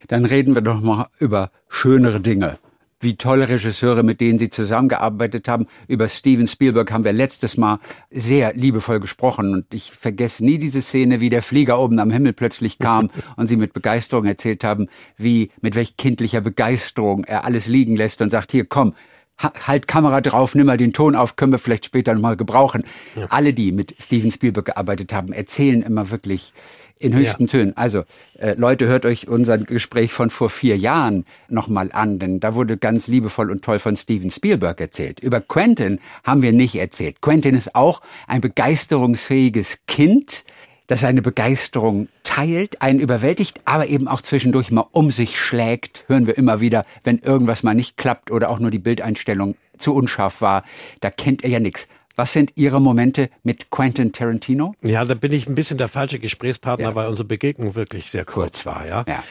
[0.08, 2.60] Dann reden wir doch mal über schönere Dinge
[3.06, 5.68] wie tolle Regisseure, mit denen Sie zusammengearbeitet haben.
[5.88, 7.80] Über Steven Spielberg haben wir letztes Mal
[8.12, 12.34] sehr liebevoll gesprochen und ich vergesse nie diese Szene, wie der Flieger oben am Himmel
[12.34, 17.68] plötzlich kam und Sie mit Begeisterung erzählt haben, wie, mit welch kindlicher Begeisterung er alles
[17.68, 18.94] liegen lässt und sagt, hier komm,
[19.38, 22.84] halt Kamera drauf, nimm mal den Ton auf, können wir vielleicht später nochmal gebrauchen.
[23.16, 23.28] Ja.
[23.30, 26.54] Alle, die mit Steven Spielberg gearbeitet haben, erzählen immer wirklich
[27.00, 27.52] in höchsten ja.
[27.52, 27.78] Tönen.
[27.78, 28.04] Also
[28.38, 32.78] äh, Leute, hört euch unser Gespräch von vor vier Jahren nochmal an, denn da wurde
[32.78, 35.20] ganz liebevoll und toll von Steven Spielberg erzählt.
[35.20, 37.22] Über Quentin haben wir nicht erzählt.
[37.22, 40.46] Quentin ist auch ein begeisterungsfähiges Kind,
[40.88, 46.28] das seine Begeisterung teilt, einen überwältigt, aber eben auch zwischendurch mal um sich schlägt, hören
[46.28, 50.42] wir immer wieder, wenn irgendwas mal nicht klappt oder auch nur die Bildeinstellung zu unscharf
[50.42, 50.64] war.
[51.02, 51.88] Da kennt er ja nichts.
[52.16, 54.74] Was sind Ihre Momente mit Quentin Tarantino?
[54.82, 56.96] Ja, da bin ich ein bisschen der falsche Gesprächspartner, ja.
[56.96, 59.04] weil unsere Begegnung wirklich sehr kurz war, ja.
[59.08, 59.24] ja.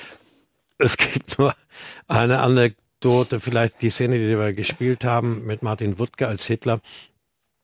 [0.79, 1.55] Es gibt nur
[2.09, 6.81] eine Anekdote, vielleicht die Szene, die wir gespielt haben mit Martin Wuttke als Hitler,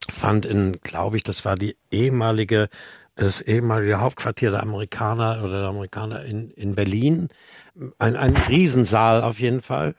[0.09, 2.69] fand in, glaube ich, das war die ehemalige,
[3.15, 7.29] das ehemalige Hauptquartier der Amerikaner oder der Amerikaner in, in Berlin.
[7.99, 9.95] Ein, ein Riesensaal auf jeden Fall.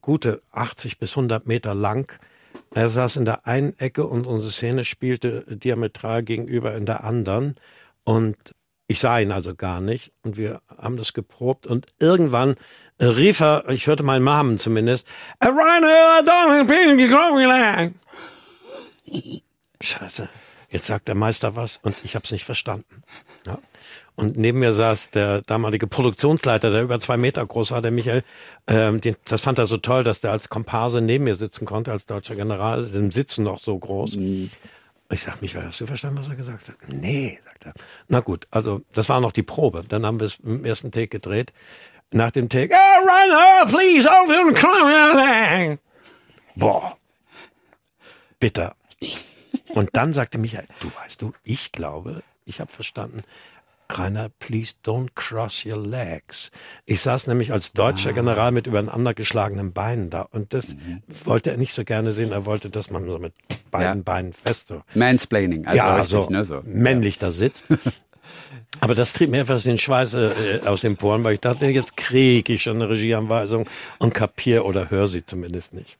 [0.00, 2.18] Gute 80 bis 100 Meter lang
[2.74, 7.56] er saß in der einen Ecke und unsere Szene spielte diametral gegenüber in der anderen.
[8.04, 8.36] Und
[8.86, 10.12] ich sah ihn also gar nicht.
[10.22, 11.66] Und wir haben das geprobt.
[11.66, 12.56] Und irgendwann
[13.00, 15.06] rief er, ich hörte meinen Namen zumindest,
[19.80, 20.28] Scheiße.
[20.70, 23.02] Jetzt sagt der Meister was und ich habe es nicht verstanden.
[23.46, 23.58] Ja.
[24.18, 28.24] Und neben mir saß der damalige Produktionsleiter, der über zwei Meter groß war, der Michael.
[28.66, 31.92] Ähm, den, das fand er so toll, dass der als Komparse neben mir sitzen konnte,
[31.92, 34.16] als deutscher General, im Sitzen noch so groß.
[34.16, 34.50] Mhm.
[35.12, 36.74] Ich sag, Michael, hast du verstanden, was er gesagt hat?
[36.88, 37.74] Nee, sagt er.
[38.08, 39.84] Na gut, also das war noch die Probe.
[39.88, 41.52] Dann haben wir es im ersten Take gedreht.
[42.10, 45.76] Nach dem Take, oh, run, oh, please, oh,
[46.56, 46.96] Boah.
[48.40, 48.74] Bitter.
[49.68, 53.22] Und dann sagte Michael, du weißt du, ich glaube, ich habe verstanden,
[53.90, 56.50] Rainer, please don't cross your legs.
[56.84, 58.12] Ich saß nämlich als deutscher ah.
[58.12, 61.02] General mit übereinander geschlagenen Beinen da und das mhm.
[61.24, 62.32] wollte er nicht so gerne sehen.
[62.32, 63.32] Er wollte, dass man so mit
[63.70, 64.04] beiden ja.
[64.04, 64.82] Beinen fest so.
[64.94, 67.20] Mansplaining, also ja, richtig, so, ne, so männlich ja.
[67.20, 67.66] da sitzt.
[68.80, 71.96] Aber das trieb mir etwas den Schweiß äh, aus den Poren, weil ich dachte, jetzt
[71.96, 75.98] kriege ich schon eine Regieanweisung und kapier oder höre sie zumindest nicht.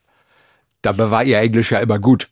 [0.83, 2.29] Dabei war ihr Englisch ja immer gut.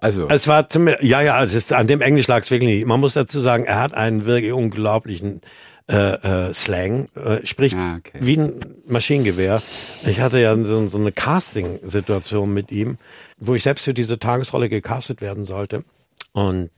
[0.00, 0.28] Also.
[0.28, 2.86] Es war ziemlich, ja, ja, es ist, an dem Englisch lag es wirklich nicht.
[2.86, 5.42] Man muss dazu sagen, er hat einen wirklich unglaublichen
[5.90, 8.18] äh, äh, Slang, äh, spricht ah, okay.
[8.20, 9.60] wie ein Maschinengewehr.
[10.06, 12.98] Ich hatte ja so, so eine Casting-Situation mit ihm,
[13.38, 15.84] wo ich selbst für diese Tagesrolle gecastet werden sollte.
[16.32, 16.70] Und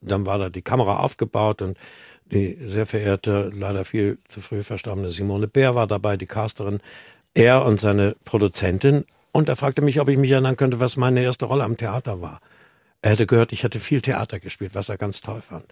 [0.00, 1.76] dann war da die Kamera aufgebaut und
[2.32, 6.80] die sehr verehrte, leider viel zu früh verstorbene Simone Bär war dabei, die Casterin.
[7.34, 9.04] Er und seine Produzentin.
[9.30, 12.20] Und er fragte mich, ob ich mich erinnern könnte, was meine erste Rolle am Theater
[12.20, 12.40] war.
[13.04, 15.66] Er hätte gehört, ich hätte viel Theater gespielt, was er ganz toll fand.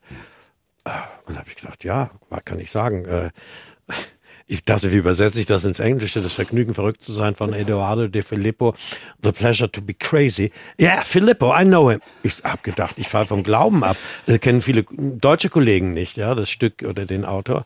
[1.25, 3.07] Und da habe ich gedacht, ja, was kann ich sagen?
[3.07, 3.31] Äh,
[4.47, 6.21] ich dachte, wie übersetze ich das ins Englische?
[6.21, 8.75] Das Vergnügen, verrückt zu sein von Eduardo de Filippo.
[9.23, 10.53] The pleasure to be crazy.
[10.79, 12.03] Ja, yeah, Filippo, I know him.
[12.23, 13.97] Ich habe gedacht, ich falle vom Glauben ab.
[14.27, 17.65] Das kennen viele deutsche Kollegen nicht, ja, das Stück oder den Autor.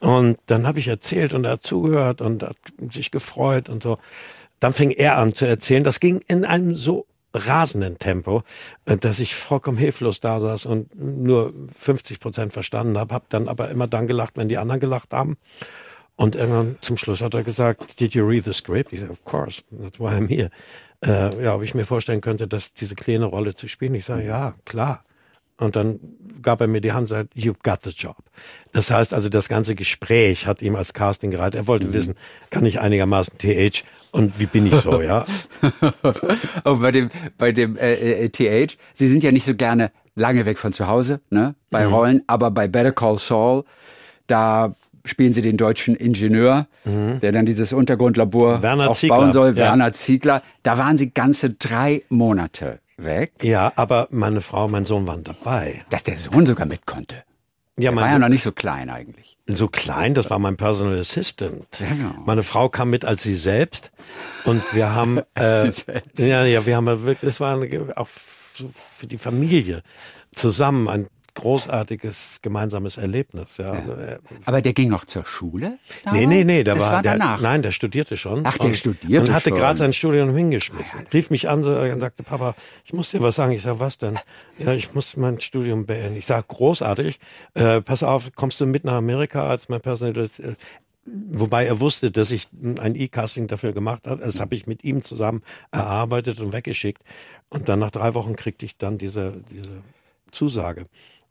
[0.00, 2.58] Und dann habe ich erzählt und er hat zugehört und hat
[2.92, 3.96] sich gefreut und so.
[4.60, 5.82] Dann fing er an zu erzählen.
[5.82, 7.06] Das ging in einem so
[7.46, 8.42] rasenden Tempo,
[8.84, 13.48] äh, dass ich vollkommen hilflos da saß und nur 50 Prozent verstanden habe, habe dann
[13.48, 15.36] aber immer dann gelacht, wenn die anderen gelacht haben.
[16.16, 18.92] Und irgendwann zum Schluss hat er gesagt, did you read the script?
[18.92, 20.50] Ich sage, of course, that's why I'm here.
[21.04, 23.94] Äh, ja, ob ich mir vorstellen könnte, dass diese kleine Rolle zu spielen.
[23.94, 25.04] Ich sage, ja, klar.
[25.58, 25.98] Und dann
[26.40, 28.16] gab er mir die Hand und sagte, you got the job.
[28.72, 31.54] Das heißt also, das ganze Gespräch hat ihm als Casting gereiht.
[31.54, 31.92] Er wollte mhm.
[31.92, 32.14] wissen,
[32.50, 35.26] kann ich einigermaßen TH und wie bin ich so, ja?
[36.64, 40.46] und bei dem, bei dem äh, äh, TH, Sie sind ja nicht so gerne lange
[40.46, 41.54] weg von zu Hause, ne?
[41.70, 41.92] Bei mhm.
[41.92, 43.64] Rollen, aber bei Better Call Saul,
[44.26, 47.20] da spielen sie den deutschen Ingenieur, mhm.
[47.20, 49.56] der dann dieses Untergrundlabor Werner aufbauen soll, ja.
[49.56, 50.42] Werner Ziegler.
[50.62, 53.32] Da waren sie ganze drei Monate weg.
[53.42, 55.84] Ja, aber meine Frau, mein Sohn waren dabei.
[55.90, 57.24] Dass der Sohn sogar mit konnte.
[57.78, 59.38] Ja, der war ja noch nicht so klein eigentlich.
[59.46, 61.66] So klein, das war mein Personal Assistant.
[61.78, 62.14] Genau.
[62.26, 63.92] Meine Frau kam mit als sie selbst
[64.44, 65.70] und wir haben äh,
[66.16, 67.56] ja ja wir haben wirklich, es war
[67.94, 69.82] auch für die Familie
[70.34, 71.06] zusammen ein
[71.38, 73.56] großartiges gemeinsames Erlebnis.
[73.56, 73.74] Ja.
[73.74, 74.18] ja.
[74.44, 75.78] Aber der ging noch zur Schule?
[76.04, 76.20] Damals?
[76.20, 77.40] Nee, nee, nee, der das war, war der, danach.
[77.40, 78.42] Nein, der studierte schon.
[78.44, 81.06] Ach, der und, studierte Und hatte gerade sein Studium hingeschmissen.
[81.12, 83.52] Rief mich an und sagte, Papa, ich muss dir was sagen.
[83.52, 84.18] Ich sag, was denn?
[84.58, 86.16] Ja, ich muss mein Studium beenden.
[86.16, 87.20] Ich sag, großartig.
[87.54, 90.54] Äh, pass auf, kommst du mit nach Amerika als mein personelles äh,
[91.10, 94.20] Wobei er wusste, dass ich ein E-Casting dafür gemacht habe.
[94.20, 97.02] Das habe ich mit ihm zusammen erarbeitet und weggeschickt.
[97.48, 99.82] Und dann nach drei Wochen kriegte ich dann diese, diese
[100.30, 100.84] Zusage.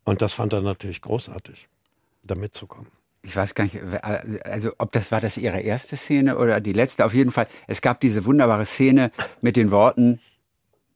[0.08, 1.68] Und das fand er natürlich großartig,
[2.24, 2.88] da mitzukommen.
[3.24, 3.78] Ich weiß gar nicht,
[4.45, 7.03] also ob das war das ihre erste Szene oder die letzte.
[7.03, 10.22] Auf jeden Fall, es gab diese wunderbare Szene mit den Worten,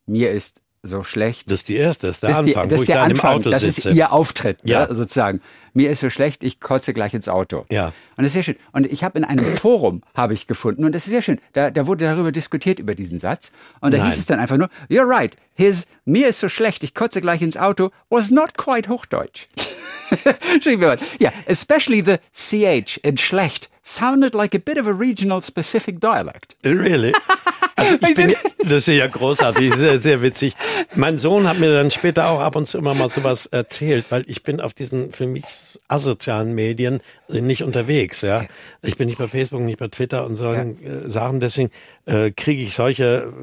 [0.06, 1.50] mir ist so schlecht.
[1.52, 3.42] Das ist die erste, das ist der das Anfang, die, das wo ist der Anfang,
[3.44, 3.90] das sitze.
[3.90, 4.88] ist ihr Auftritt, ja.
[4.88, 5.42] Ne, sozusagen.
[5.74, 7.66] Mir ist so schlecht, ich kotze gleich ins Auto.
[7.70, 7.88] Ja.
[7.88, 8.58] Und das ist sehr schön.
[8.74, 11.40] Und ich habe in einem Forum habe ich gefunden und das ist sehr schön.
[11.54, 14.08] Da, da wurde darüber diskutiert über diesen Satz und da Nein.
[14.08, 17.42] hieß es dann einfach nur, you're right, his mir ist so schlecht, ich kotze gleich
[17.42, 19.46] ins Auto was not quite Hochdeutsch.
[21.22, 26.56] yeah, especially the ch in schlecht sounded like a bit of a regional specific dialect.
[26.64, 27.14] Really?
[27.82, 30.56] Also bin, das ist ja großartig, sehr, sehr witzig.
[30.96, 34.24] Mein Sohn hat mir dann später auch ab und zu immer mal sowas erzählt, weil
[34.28, 35.46] ich bin auf diesen für mich
[35.88, 38.22] asozialen Medien nicht unterwegs.
[38.22, 38.46] Ja,
[38.82, 40.62] ich bin nicht bei Facebook, nicht bei Twitter und so ja.
[40.62, 41.40] Äh, Sachen.
[41.40, 41.72] Deswegen
[42.06, 43.34] äh, kriege ich solche.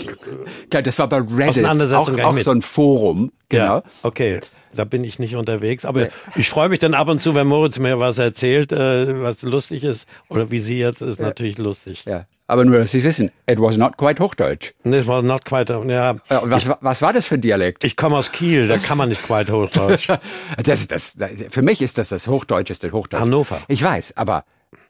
[0.00, 3.32] Äh, Klar, das war bei Reddit auch, auch so ein Forum.
[3.48, 3.64] Genau.
[3.64, 4.40] Ja, okay
[4.74, 5.84] da bin ich nicht unterwegs.
[5.84, 6.08] Aber ja.
[6.36, 9.84] ich freue mich dann ab und zu, wenn Moritz mir was erzählt, äh, was lustig
[9.84, 10.08] ist.
[10.28, 11.26] Oder wie sie jetzt ist, ja.
[11.26, 12.04] natürlich lustig.
[12.06, 12.26] Ja.
[12.46, 14.72] Aber nur, dass Sie wissen, it was not quite Hochdeutsch.
[14.82, 16.16] It was not quite, ja.
[16.28, 17.84] Was, ich, was war das für ein Dialekt?
[17.84, 20.08] Ich komme aus Kiel, da kann man nicht quite Hochdeutsch.
[20.64, 23.20] das, das, das, für mich ist das das Hochdeutscheste Hochdeutsch.
[23.20, 23.60] Hannover.
[23.68, 24.44] Ich weiß, aber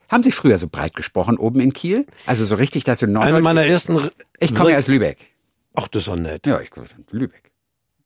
[0.07, 2.05] haben Sie früher so breit gesprochen oben in Kiel?
[2.25, 3.33] Also so richtig, dass du Norddeutsch...
[3.33, 4.09] Eine meiner ersten...
[4.39, 5.17] Ich komme ja aus Lübeck.
[5.75, 6.47] Ach, das ist doch nett.
[6.47, 7.48] Ja, ich komme aus Lübeck.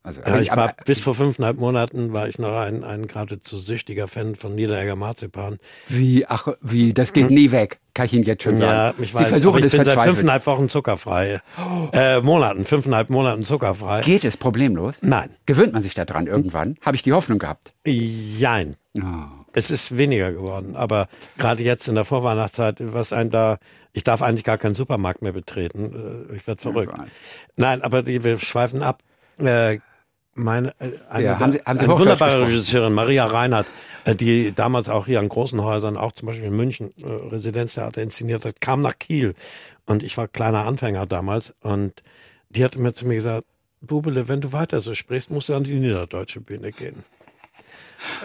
[0.06, 4.10] Also, ja, ich war bis vor fünfeinhalb Monaten war ich noch ein, ein geradezu süchtiger
[4.10, 5.60] Fan von Niederegger Marzipan.
[5.88, 8.98] Wie, ach, wie, das geht nie weg, kann ich Ihnen jetzt schon sagen.
[8.98, 11.40] Ja, ich weiß, Sie versuchen ich bin seit fünfeinhalb Wochen zuckerfrei.
[11.58, 11.88] Oh.
[11.94, 14.02] Äh, Monaten, fünfeinhalb Monaten zuckerfrei.
[14.02, 14.98] Geht es problemlos?
[15.02, 15.30] Nein.
[15.46, 16.76] Gewöhnt man sich daran irgendwann?
[16.82, 17.74] Habe ich die Hoffnung gehabt?
[17.86, 18.76] Jein.
[18.98, 19.02] Oh.
[19.54, 23.58] Es ist weniger geworden, aber gerade jetzt in der Vorweihnachtszeit, was ein da,
[23.94, 26.28] ich darf eigentlich gar keinen Supermarkt mehr betreten.
[26.30, 26.94] Äh, ich werde verrückt.
[27.00, 27.04] Oh
[27.56, 29.02] Nein, aber wir schweifen ab.
[29.38, 29.80] Äh,
[30.36, 33.68] meine, äh, eine, ja, haben Sie, haben Sie eine wunderbare Regisseurin, Maria Reinhardt,
[34.06, 38.02] äh, die damals auch hier an großen Häusern, auch zum Beispiel in München, äh, Residenztheater
[38.02, 39.36] inszeniert hat, kam nach Kiel.
[39.86, 41.54] Und ich war kleiner Anfänger damals.
[41.62, 42.04] Und
[42.50, 43.46] die hatte mir zu mir gesagt,
[43.82, 47.04] Bubele, wenn du weiter so sprichst, musst du an die niederdeutsche Bühne gehen.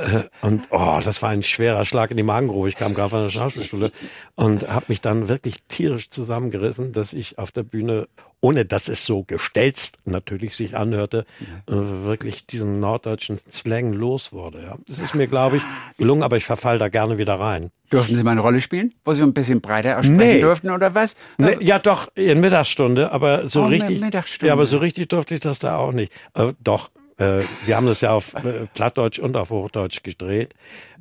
[0.00, 2.68] Äh, und oh, das war ein schwerer Schlag in die Magengrube.
[2.68, 3.90] Ich kam gerade von der Schauspielschule
[4.34, 8.08] und habe mich dann wirklich tierisch zusammengerissen, dass ich auf der Bühne,
[8.40, 11.24] ohne dass es so gestelzt natürlich sich anhörte,
[11.68, 14.62] äh, wirklich diesen norddeutschen Slang los wurde.
[14.62, 14.76] Ja.
[14.86, 15.62] Das ist mir, glaube ich,
[15.96, 17.70] gelungen, aber ich verfall da gerne wieder rein.
[17.90, 20.40] Durften Sie mal eine Rolle spielen, wo Sie ein bisschen breiter aussprechen nee.
[20.40, 21.16] durften oder was?
[21.38, 24.02] Nee, ja, doch, in Mittagsstunde, aber so oh, richtig.
[24.42, 26.12] Ja, aber so richtig durfte ich das da auch nicht.
[26.34, 30.54] Äh, doch, äh, wir haben das ja auf äh, Plattdeutsch und auf Hochdeutsch gedreht.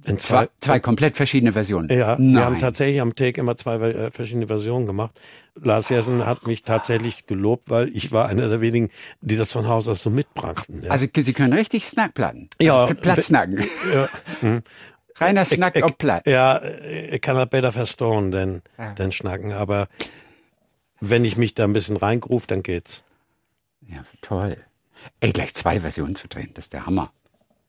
[0.04, 1.90] In zwei, zwei, zwei komplett verschiedene Versionen.
[1.90, 2.34] Ja, Nein.
[2.34, 5.20] wir haben tatsächlich am Take immer zwei äh, verschiedene Versionen gemacht.
[5.56, 8.90] Lars Jessen hat mich tatsächlich gelobt, weil ich war einer der wenigen,
[9.22, 10.84] die das von Haus aus so mitbrachten.
[10.84, 10.92] Ja.
[10.92, 12.50] Also Sie können richtig Snackplatten.
[12.60, 12.84] Ja.
[12.84, 13.66] Also Plattsnacken.
[13.94, 14.10] Ja.
[14.40, 14.64] Hm.
[15.20, 16.28] Reiner Snack ich, auf Platt.
[16.28, 18.94] Ja, ich kann das besser verstauen, denn, ja.
[18.94, 19.52] denn schnacken.
[19.52, 19.88] Aber
[21.00, 23.04] wenn ich mich da ein bisschen reingruf, dann geht's.
[23.88, 24.58] Ja, toll.
[25.20, 27.12] Ey, gleich zwei Versionen zu drehen, das ist der Hammer.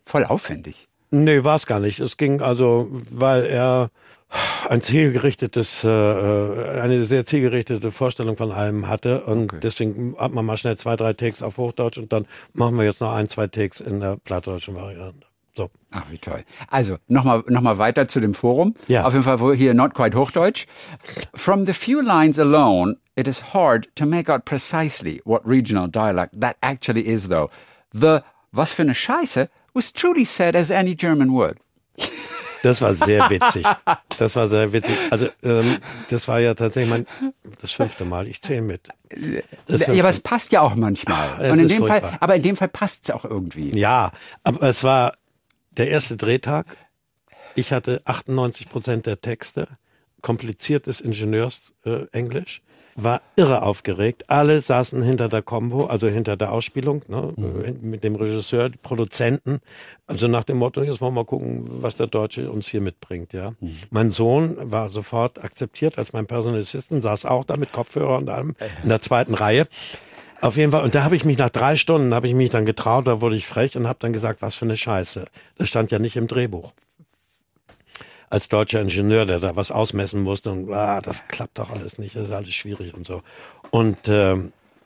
[0.05, 0.89] Voll aufwendig.
[1.11, 2.01] Nee, war es gar nicht.
[2.01, 3.91] Es ging also, weil er
[4.69, 9.61] ein zielgerichtetes, äh, äh, eine sehr zielgerichtete Vorstellung von allem hatte und okay.
[9.63, 13.01] deswegen hat man mal schnell zwei, drei Takes auf Hochdeutsch und dann machen wir jetzt
[13.01, 15.28] noch ein, zwei Takes in der plattdeutschen Variante.
[15.59, 15.71] So.
[15.91, 16.45] Ach, wie toll.
[16.69, 18.77] Also, nochmal noch mal weiter zu dem Forum.
[18.87, 19.05] Ja.
[19.05, 20.69] Auf jeden Fall hier not quite Hochdeutsch.
[21.35, 26.41] From the few lines alone, it is hard to make out precisely what regional dialect
[26.41, 27.51] that actually is, though.
[27.93, 28.21] The
[28.53, 31.57] was für eine Scheiße was truly said as any German would.
[32.63, 33.67] Das war sehr witzig.
[34.19, 34.97] Das war sehr witzig.
[35.11, 35.79] Also ähm,
[36.11, 37.07] das war ja tatsächlich mein
[37.61, 38.27] das fünfte Mal.
[38.27, 38.89] Ich zähle mit.
[39.17, 39.43] Ja,
[40.01, 41.37] aber es passt ja auch manchmal.
[41.37, 43.79] Ach, Und in dem Fall, aber in dem Fall passt es auch irgendwie.
[43.79, 44.11] Ja,
[44.43, 45.13] aber es war
[45.79, 46.67] der erste Drehtag.
[47.55, 49.69] Ich hatte 98 Prozent der Texte,
[50.21, 52.59] kompliziertes Ingenieursenglisch.
[52.59, 52.69] Äh,
[53.01, 54.29] war irre aufgeregt.
[54.29, 57.79] Alle saßen hinter der Combo, also hinter der Ausspielung, ne, mhm.
[57.81, 59.61] mit dem Regisseur, Produzenten.
[60.09, 63.33] Also nach dem Motto, jetzt wollen wir mal gucken, was der Deutsche uns hier mitbringt,
[63.33, 63.53] ja.
[63.61, 63.75] Mhm.
[63.91, 68.29] Mein Sohn war sofort akzeptiert als mein Personal Assistant, saß auch da mit Kopfhörer und
[68.29, 69.69] allem in der zweiten Reihe.
[70.41, 70.85] Auf jeden Fall.
[70.85, 73.37] Und da habe ich mich nach drei Stunden, habe ich mich dann getraut, da wurde
[73.37, 75.25] ich frech und habe dann gesagt, was für eine Scheiße.
[75.57, 76.73] Das stand ja nicht im Drehbuch.
[78.31, 82.15] Als deutscher Ingenieur, der da was ausmessen musste und ah, das klappt doch alles nicht,
[82.15, 83.23] das ist alles schwierig und so.
[83.71, 84.37] Und äh,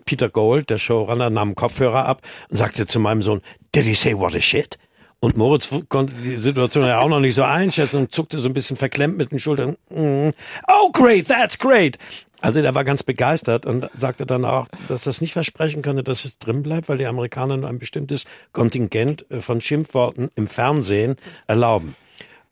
[0.04, 3.42] Peter Gold, der Showrunner, nahm Kopfhörer ab und sagte zu meinem Sohn,
[3.74, 4.78] did he say what a shit?
[5.20, 8.54] Und Moritz konnte die Situation ja auch noch nicht so einschätzen und zuckte so ein
[8.54, 9.76] bisschen verklemmt mit den Schultern.
[9.88, 10.30] Mm,
[10.66, 11.96] oh, great, that's great.
[12.42, 16.24] Also der war ganz begeistert und sagte dann auch, dass das nicht versprechen könne, dass
[16.24, 21.16] es drin bleibt, weil die Amerikaner nur ein bestimmtes Kontingent äh, von Schimpfworten im Fernsehen
[21.46, 21.94] erlauben.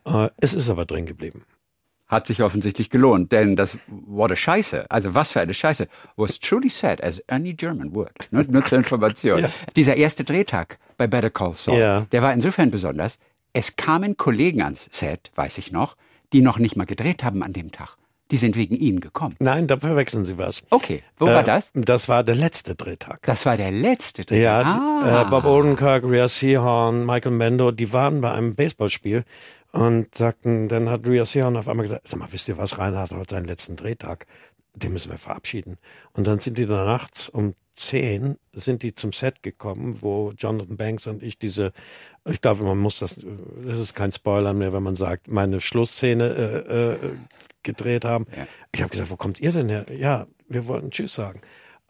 [0.06, 1.44] Äh, es ist aber drin geblieben
[2.10, 3.78] hat sich offensichtlich gelohnt, denn das
[4.18, 5.86] a Scheiße, also was für eine Scheiße,
[6.16, 8.10] was truly said as any German would.
[8.32, 9.38] Nur, nur zur Information.
[9.42, 9.48] ja.
[9.76, 12.00] Dieser erste Drehtag bei Better Call Saul, ja.
[12.10, 13.20] der war insofern besonders,
[13.52, 15.96] es kamen Kollegen ans Set, weiß ich noch,
[16.32, 17.96] die noch nicht mal gedreht haben an dem Tag.
[18.30, 19.34] Die sind wegen Ihnen gekommen.
[19.38, 20.62] Nein, da verwechseln Sie was.
[20.70, 21.72] Okay, wo äh, war das?
[21.74, 23.22] Das war der letzte Drehtag.
[23.22, 24.42] Das war der letzte Drehtag?
[24.42, 25.22] Ja, ah.
[25.22, 29.24] äh, Bob Odenkirk, Rhea Seahorn, Michael Mendo, die waren bei einem Baseballspiel
[29.72, 33.10] und sagten, dann hat Rhea Seahorn auf einmal gesagt, sag mal, wisst ihr was, Reinhard
[33.10, 34.26] hat heute seinen letzten Drehtag,
[34.74, 35.78] den müssen wir verabschieden.
[36.12, 40.76] Und dann sind die da nachts um zehn, sind die zum Set gekommen, wo Jonathan
[40.76, 41.72] Banks und ich diese,
[42.28, 43.18] ich glaube, man muss das,
[43.64, 46.24] das ist kein Spoiler mehr, wenn man sagt, meine Schlussszene
[46.68, 46.98] äh, äh,
[47.62, 48.26] gedreht haben.
[48.36, 48.46] Ja.
[48.72, 49.86] Ich habe gesagt, wo kommt ihr denn her?
[49.90, 51.40] Ja, wir wollten Tschüss sagen.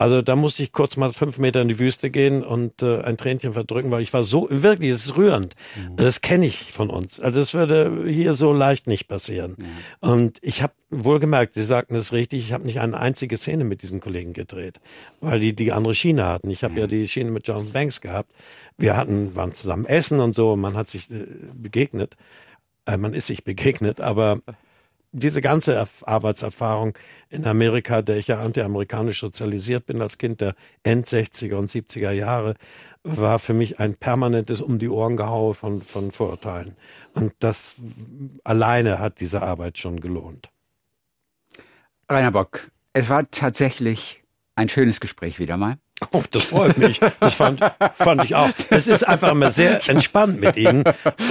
[0.01, 3.19] Also da musste ich kurz mal fünf Meter in die Wüste gehen und äh, ein
[3.19, 5.55] Tränchen verdrücken, weil ich war so, wirklich, es ist rührend.
[5.77, 5.97] Mhm.
[5.97, 7.21] Das kenne ich von uns.
[7.21, 9.57] Also es würde hier so leicht nicht passieren.
[9.59, 10.09] Mhm.
[10.09, 13.65] Und ich habe wohl gemerkt, Sie sagten es richtig, ich habe nicht eine einzige Szene
[13.65, 14.81] mit diesen Kollegen gedreht,
[15.21, 16.49] weil die die andere Schiene hatten.
[16.49, 16.81] Ich habe mhm.
[16.81, 18.33] ja die Schiene mit John Banks gehabt.
[18.79, 22.17] Wir hatten, waren zusammen essen und so, man hat sich äh, begegnet.
[22.87, 24.41] Äh, man ist sich begegnet, aber
[25.13, 26.97] diese ganze Arbeitserfahrung
[27.31, 32.13] in Amerika, der ich ja antiamerikanisch sozialisiert bin als Kind der End 60er und 70er
[32.13, 32.55] Jahre,
[33.03, 36.77] war für mich ein permanentes um die Ohren gehaue von, von Vorurteilen.
[37.15, 37.75] Und das
[38.45, 40.51] alleine hat diese Arbeit schon gelohnt.
[42.09, 44.23] Rainer Bock, es war tatsächlich
[44.55, 45.77] ein schönes Gespräch wieder mal.
[46.13, 47.01] Oh, das freut mich.
[47.21, 47.61] Das fand,
[47.95, 48.49] fand ich auch.
[48.71, 50.85] Es ist einfach immer sehr entspannt mit Ihnen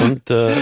[0.04, 0.54] und äh,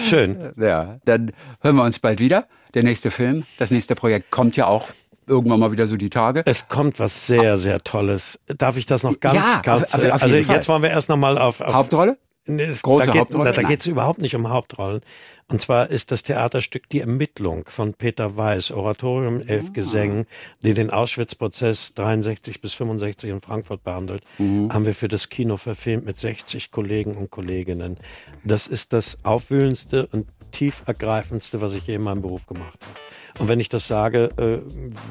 [0.00, 0.52] schön.
[0.56, 2.46] Ja, dann hören wir uns bald wieder.
[2.74, 4.88] Der nächste Film, das nächste Projekt kommt ja auch
[5.26, 6.42] irgendwann mal wieder so die Tage.
[6.46, 8.38] Es kommt was sehr, sehr Tolles.
[8.58, 9.94] Darf ich das noch ganz, ja, ganz?
[9.94, 12.18] Auf, auf, auf also jetzt wollen wir erst noch mal auf, auf Hauptrolle.
[12.46, 13.52] Es, Große da geht, Hauptrolle?
[13.52, 15.00] Da, da geht es überhaupt nicht um Hauptrollen.
[15.48, 19.72] Und zwar ist das Theaterstück Die Ermittlung von Peter Weiß, Oratorium elf ah.
[19.72, 20.26] Gesängen,
[20.62, 24.72] die den Auschwitz-Prozess 63 bis 65 in Frankfurt behandelt, mhm.
[24.72, 27.96] haben wir für das Kino verfilmt mit 60 Kollegen und Kolleginnen.
[28.44, 32.98] Das ist das aufwühlendste und tief ergreifendste, was ich je in meinem Beruf gemacht habe.
[33.38, 34.60] Und wenn ich das sage, äh,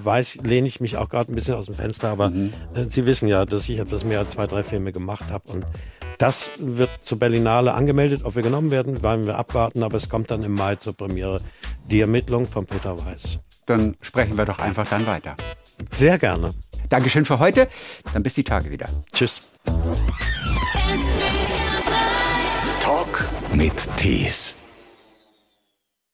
[0.03, 2.51] weiß, lehne ich mich auch gerade ein bisschen aus dem Fenster, aber mhm.
[2.73, 5.65] äh, Sie wissen ja, dass ich etwas mehr als zwei, drei Filme gemacht habe und
[6.17, 8.21] das wird zur Berlinale angemeldet.
[8.23, 11.41] Ob wir genommen werden, wollen wir abwarten, aber es kommt dann im Mai zur Premiere.
[11.89, 13.39] Die Ermittlung von Peter Weiß.
[13.65, 15.35] Dann sprechen wir doch einfach dann weiter.
[15.91, 16.53] Sehr gerne.
[16.89, 17.67] Dankeschön für heute.
[18.13, 18.85] Dann bis die Tage wieder.
[19.11, 19.51] Tschüss.
[22.81, 24.64] Talk mit Tees.